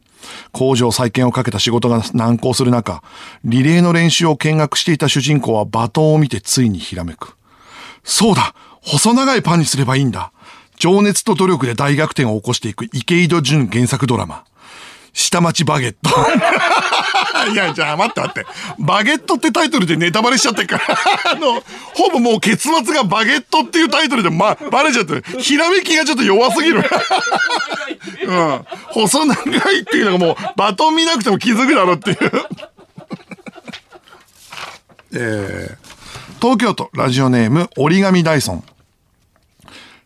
[0.51, 3.01] 工場再建をかけた仕事が難航する中、
[3.43, 7.35] リレーの練習を見学していた主人公はバトンを見てついにひらめく。
[8.03, 10.31] そうだ細長いパンにすればいいんだ
[10.77, 14.45] 情熱と努力で大逆転を起こしていく池井戸潤原作ドラマ。
[15.19, 16.09] 下町バゲット。
[17.51, 18.45] いや、じゃあ待って待って。
[18.79, 20.85] バゲットってタイトルでネタバレしちゃってるから。
[21.33, 21.61] あの、
[21.93, 25.25] ほぼもう結末がバゲットっていうタイトルで、ま、バレちゃってる。
[25.39, 26.89] ひらめきがちょっと弱すぎる。
[28.23, 28.65] うん。
[28.91, 32.17] 細長いっていうのがもう、バトン見なくても気づくだろっていう。
[35.13, 35.89] えー
[36.41, 38.63] 東京都ラジオネーム折り紙ダイソン。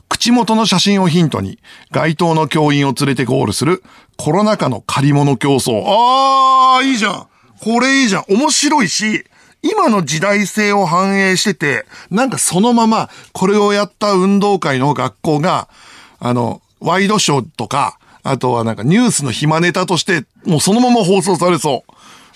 [0.09, 1.59] 口元の写真をヒントに、
[1.91, 3.83] 街頭の教員を連れてゴールする
[4.17, 5.83] コロナ禍の借り物競争。
[5.85, 7.27] あー、いいじゃん。
[7.61, 8.25] これいいじゃん。
[8.29, 9.25] 面白いし、
[9.61, 15.69] 今の時代性を反映してて、なんかそのまま、これをやった運動会の学校が、
[16.19, 21.85] あの、ワイドショーとか、あとはなんかニュースの暇ネタとして、もうそのまま放送されそ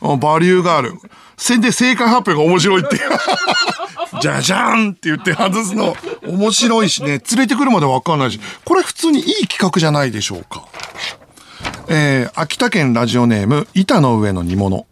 [0.01, 0.17] う。
[0.17, 0.93] バリューがある。
[1.37, 2.99] 宣伝正解発表が面白いって。
[4.21, 10.65] じゃじゃーんって言って外すの面白いしね、連れてくるまでわかんないし、これ普通にいい企画じゃないでしょうか。
[11.89, 14.85] えー、秋田県ラジオネーム、板の上の煮物。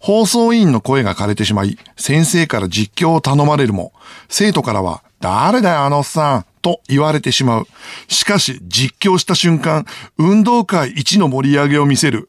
[0.00, 3.94] 放送委員の声が枯れてしまい、先生から実況を頼まれるも、
[4.28, 7.66] 生徒からは、誰だよあのおっさんと言われてしまう。
[8.08, 9.86] しかし、実況した瞬間、
[10.18, 12.28] 運動会一の盛り上げを見せる。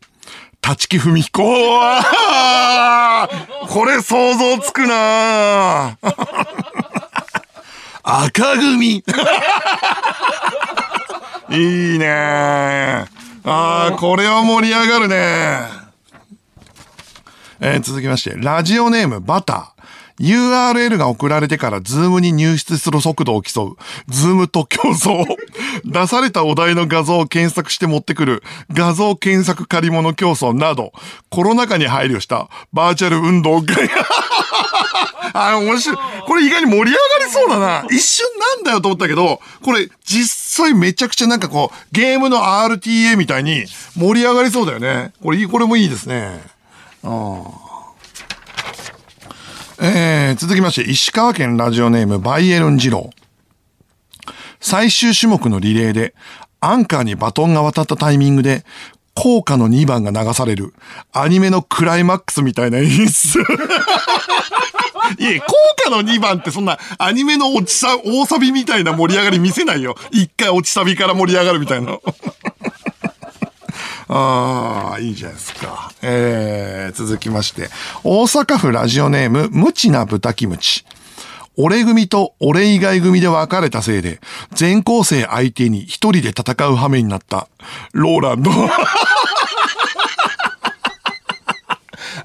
[0.66, 1.44] 立木文彦。
[1.44, 1.50] こ
[3.86, 5.98] れ想像つくな
[8.04, 9.04] 赤組。
[11.52, 15.16] いいねーあー、これは盛り上がるね
[17.60, 19.78] えー続きまして、ラジオネームバター。
[20.20, 23.78] URL が送られてからズームに入室する速度を競う、
[24.08, 25.26] ズームと競争。
[25.86, 28.44] 出されたお題の画像を検索して持ってくる、
[28.74, 30.92] 画像検索借り物競争など、
[31.30, 33.90] コロナ禍に配慮したバーチャル運動会。
[35.34, 35.98] あ、面白い。
[36.26, 37.86] これ意外に盛り上がりそうだな。
[37.90, 38.26] 一瞬
[38.56, 45.14] なんだよと思ったけど、これ実際めちゃくちゃなんかこう、ゲームの RTA みたいに盛り上がりそうだよね。
[45.22, 46.42] これいい、これもいいですね。
[47.04, 47.68] うん
[49.80, 53.12] えー、続きまして、石川県ラジオネームバイエルン二郎。
[54.60, 56.16] 最終種目のリレーで、
[56.60, 58.66] アンカーにバトンが渡ったタイミングで、
[59.14, 60.74] 効果の2番が流される、
[61.12, 63.40] アニメのクライマックスみたいな演出。
[65.20, 65.46] いえ、効
[65.84, 69.96] 果の2番ってそんなアニメの落ちさ、大サビみたいな盛り上がり見せないよ。
[70.12, 71.98] 一回落ちサビから盛り上がるみたいな。
[74.10, 75.92] ああ、いいじゃないですか。
[76.02, 77.70] えー、続きまして。
[78.04, 80.86] 大阪府ラジオネーム、無知な豚キムチ。
[81.60, 84.22] 俺組と俺以外組で分かれたせいで、
[84.54, 87.48] 全校生相手に一人で戦う羽目になった、
[87.94, 88.52] ローランド。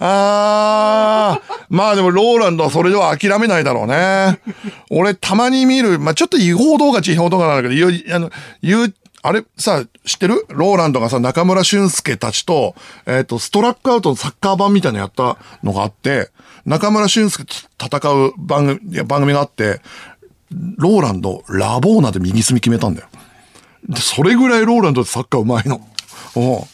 [0.00, 4.40] あー、まあでもローランドはそれでは諦めないだろうね。
[4.92, 8.30] 俺たまに見る、まあちょっと違法動画、違法動画なんだけど、ゆあの、
[8.62, 9.42] 言う、あれ？
[9.56, 10.44] さ、知ってる？
[10.50, 12.74] ローランドがさ、中村俊介たちと、
[13.06, 16.28] えっ、と、ストラックアウトのサッカー版みたいなのやったのがあって、
[16.66, 17.46] 中村俊介
[17.78, 19.80] と戦う番組、番組があって、
[20.76, 23.08] ローランド、ラボーナで右隅決めたんだよ。
[23.88, 25.80] でそれぐらいローランドってサッカーうまいの。
[26.36, 26.66] お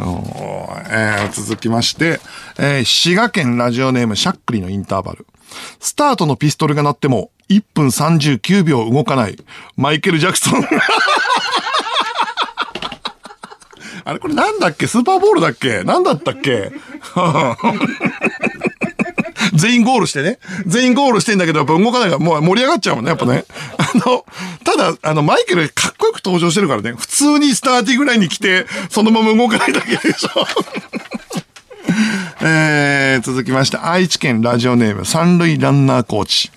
[0.00, 2.20] えー続きまして、
[2.58, 5.26] えー滋賀県ラジオネームシャックリのインターバル。
[5.80, 9.36] スタートのピストルが鳴っても1分39秒動かない。
[9.76, 10.62] マイケル・ジャクソン。
[14.04, 14.86] あれこれなんだっけ？
[14.86, 15.82] スーパーボールだっけ？
[15.82, 16.70] なんだったっけ？
[19.54, 20.38] 全員ゴールしてね。
[20.66, 23.44] 全員ゴールしてんだけど、やっぱ動かないから、もう盛り上がっちゃうもんね、やっぱね。
[23.78, 24.24] あの、
[24.64, 26.94] ただ、あの、マイケルかっこよく登場してるからね。
[26.96, 30.46] 普通にスターティングラインに来て、そのまま動かないだけでしょ。
[32.40, 36.50] えー、続きまして、愛知県ラジオネーム三塁ランナーコーチ。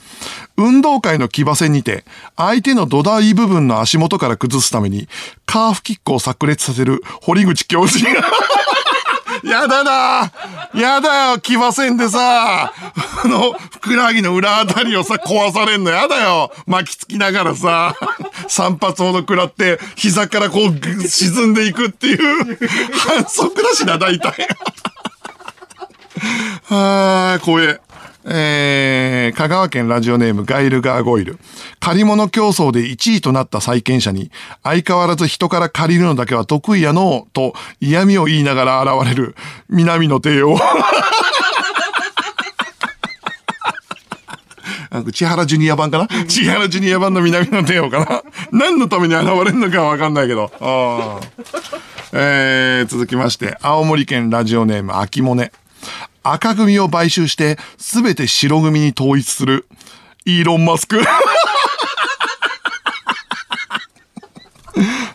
[0.57, 2.03] 運動会の騎馬戦にて、
[2.35, 5.07] 相手の土台部分の足元から崩すために、
[5.45, 8.21] カーフキックを炸裂させる堀口教授が、
[9.43, 10.31] やだな
[10.73, 17.95] やだよ騎馬戦でさ、あの、ふくらはぎの裏あたりをさ、壊されんのやだよ巻きつきながらさ、
[18.47, 22.57] 3発ほど食らって、膝からこう沈んでいくっていう、
[22.91, 24.47] 反則だしな、大体。
[26.65, 27.81] はー、怖え。
[28.23, 31.39] えー、香川県ラジオネームガイルガーゴイル。
[31.79, 34.31] 借り物競争で1位となった債権者に、
[34.63, 39.35] 相変わらず人から借りるのだけは得意やのう、と嫌味を言いながら現れる、
[39.69, 40.57] 南の帝王。
[44.91, 46.07] なんか千原ジュニア版かな？
[46.27, 48.23] 千原ジュニア版の南の帝王かな？
[48.51, 50.51] 何のために現れるのかわかんないけど。
[52.13, 55.53] えー、続きまして、青森県ラジオネーム秋モネ。
[56.23, 59.65] 赤組を買収して、すべて白組に統一する、
[60.25, 61.01] イ ーロン・マスク。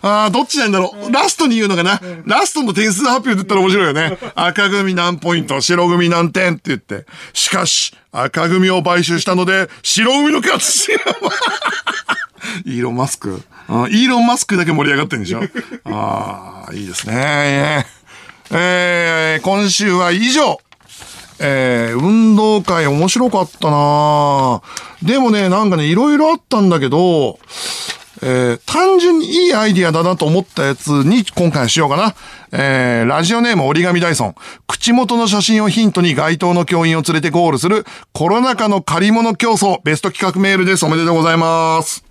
[0.03, 1.13] ああ、どっちなんだろう。
[1.13, 2.01] ラストに言うのかな。
[2.27, 4.19] ラストの点数発表って言ったら面白いよね。
[4.37, 7.07] 赤組何ポイント、白組何点って言って。
[7.33, 10.93] しかし、赤組を買収したので、白組の勝ち。
[12.65, 13.43] イーロン・マスク。
[13.69, 15.43] イーロン・マスクだけ盛り上がってるんでしょ。
[15.87, 17.87] ああ、いいですね。
[18.51, 20.61] えー、今週は以上。
[21.39, 24.62] えー、運動会面白かったな
[25.03, 27.39] でもね、なんかね、いろいろあったんだけど、
[28.22, 32.14] えー、単純にいいアイディアだなと思ったやつに今回しようかな。
[32.53, 34.34] えー、ラジオネーム折り紙ダイソン。
[34.66, 40.87] 口元の写真をヒントに該当の教員を連れてゴールするコロナ禍の借り物競争ベスト企画メールです。
[40.87, 42.06] おめでとうございます。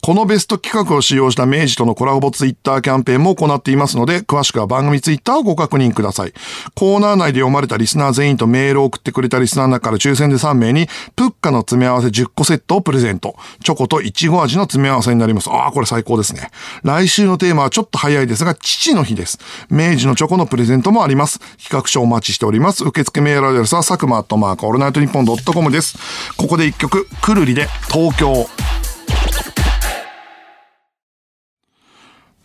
[0.00, 6.32] このベスト企画を使用した明治とのコラボツイッターキャンペーンも行っていますので、詳しくは番組ツイッターをご確認ください。
[6.74, 13.36] コーナー内で読まれたリスナー全員とメールを送ってくれたリスナーの中から抽選で3名に、プッカの詰め合わせ10個セットをプレゼント。
[13.62, 15.50] チョコとイチゴ味の詰め合わせになります。
[15.50, 16.50] ああ、これ最高ですね。
[16.84, 19.38] 来週のテーマはちょっと早いですが、父の日です。
[19.68, 21.40] 明治のチョコのプレゼントもあります。
[21.62, 22.84] 企画書お待ちしております。
[22.84, 25.98] 受付メールアドレスは、佐久間アットマークオールナイトニッポンドットコムです。
[26.36, 28.87] ここで一曲、くるりで東京。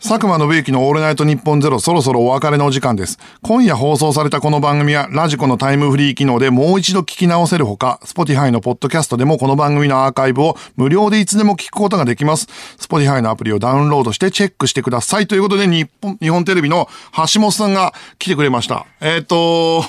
[0.06, 3.18] 佐久間宣行のオールナイトニッポンゼロそろそろお別れのお時間です。
[3.42, 12.50] 今夜放送されたこの番組はラジコのタイムフリー機能でもう一度聞き直せるほか、Spotify のポッドキャストでもこの番組のアーカイブを無料でいつでも聞くことができます。
[12.80, 15.28] Spotify のアプリをダウンロードしてチェックしてください。
[15.28, 16.90] ということで日本、日本テレビの
[17.34, 18.86] 橋本さんが来てくれました。
[19.00, 19.86] えっ、と、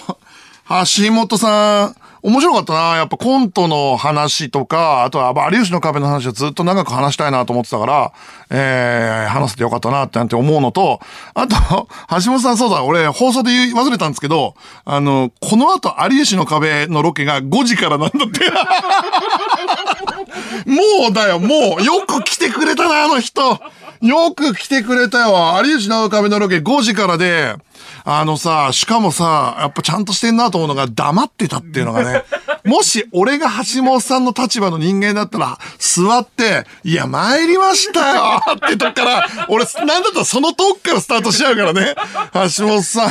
[0.69, 2.97] 橋本さん、面白かったな。
[2.97, 8.15] やっぱコントの話とか、あとは有吉の壁の話をずっと長く話したいなと思ってたから、
[8.49, 11.01] えー、話せてよかったなってなんて思うのと、
[11.35, 11.55] あと、
[12.25, 14.55] 橋本さんそうだ、俺放送で言い忘れたんですけど、
[14.87, 18.41] あの、この後有吉の壁のロケが5時からなんだって。
[20.65, 23.61] もうだよ、もう、よく来てくれたな、あの人。
[24.01, 25.61] よく来てくれたよ。
[25.63, 27.55] 有吉の壁のロケ5時からで、
[28.05, 32.25] あのさ、しかもさ、やっぱちゃんとしてんなと思うのが黙ってたっていうのがね。
[32.65, 41.95] もし俺が橋本さんの立場の人間だったら、座って、いや、参りましたよってとこから、俺、なんだったらその遠くからスタートしちゃうからね。
[42.33, 43.11] 橋本さん。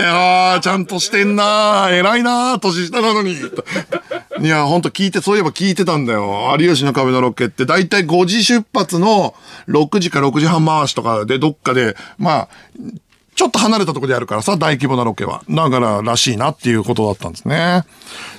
[0.00, 3.36] やー、ちゃんとしてんな偉いな年下なのに。
[4.40, 6.56] いや、ほんと聞いて、そういえば聞いてたんだよ。
[6.58, 9.34] 有吉の壁のロケって、だいたい5時出発の
[9.68, 12.48] 6時か6時半回しとかで、どっかで、まあ、
[13.36, 15.42] ちょっと離れたとこでやるからさ、大規模なロケは。
[15.48, 17.84] だから、らしいなっていうことだったんですね。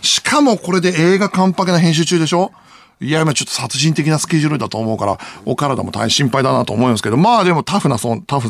[0.02, 2.52] しかもこれで映画完璧な編集中でしょ？
[3.00, 8.50] いや、今ちょっと殺人的なスケジュールだと思うから、お体も大変心配だなと思うんですけど、まあでもタフな、そタフ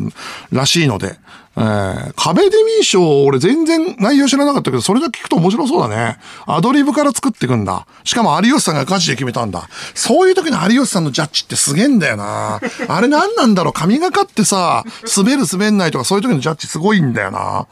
[0.52, 1.20] らしいので、
[1.60, 6.20] えー、壁デミー賞、俺全然内容知らなかったけど、それだけ聞くと面白そうだね。
[6.45, 7.88] アドリブから作っていくんだ。
[8.03, 9.68] しかも有吉さんがガチで決めたんだ。
[9.95, 12.60] そういう時の有吉さんのジャッジってすげえんだよな。
[12.88, 13.74] あれ何なんだろう？
[13.74, 14.84] 神がかってさ、
[15.18, 17.68] 滑る滑んないとかそういう時のジャッジすごいんだよな。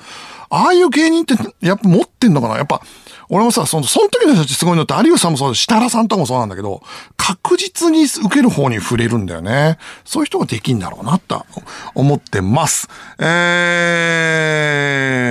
[0.49, 2.57] ああいう芸人ってやっぱ持ってんのかな？
[2.57, 2.81] やっぱ、
[3.29, 6.81] 俺もさ、その、その時の人たちすごいのって、有吉さんもそうだし、設楽さんとかもそうなんだけど、
[7.17, 9.77] 確実に受ける方に触れるんだよね。
[10.03, 11.45] そういう人ができんだろうな、と
[11.93, 12.87] 思ってます。
[13.19, 13.23] え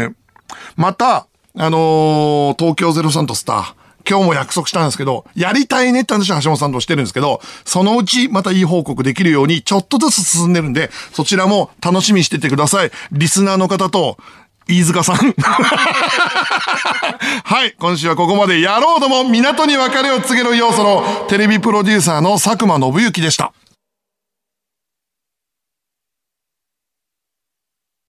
[0.09, 0.14] ー、
[0.77, 3.74] また、あのー東京03とスター、
[4.09, 12.90] 今日も約束したんですけど、やりたいねって話は橋本さんとしてるんですけど、そのうちまたいい報告できるようにちょっとずつ進んでるんで、そちらも楽しみにしててください。
[13.12, 14.18] リスナーの方と、
[14.66, 15.16] 飯塚さん。
[17.45, 17.74] はい。
[17.78, 23.53] 今週はここまでやろうども港に別れを告げる要素のテレビプロデューサーの佐久間信之でした。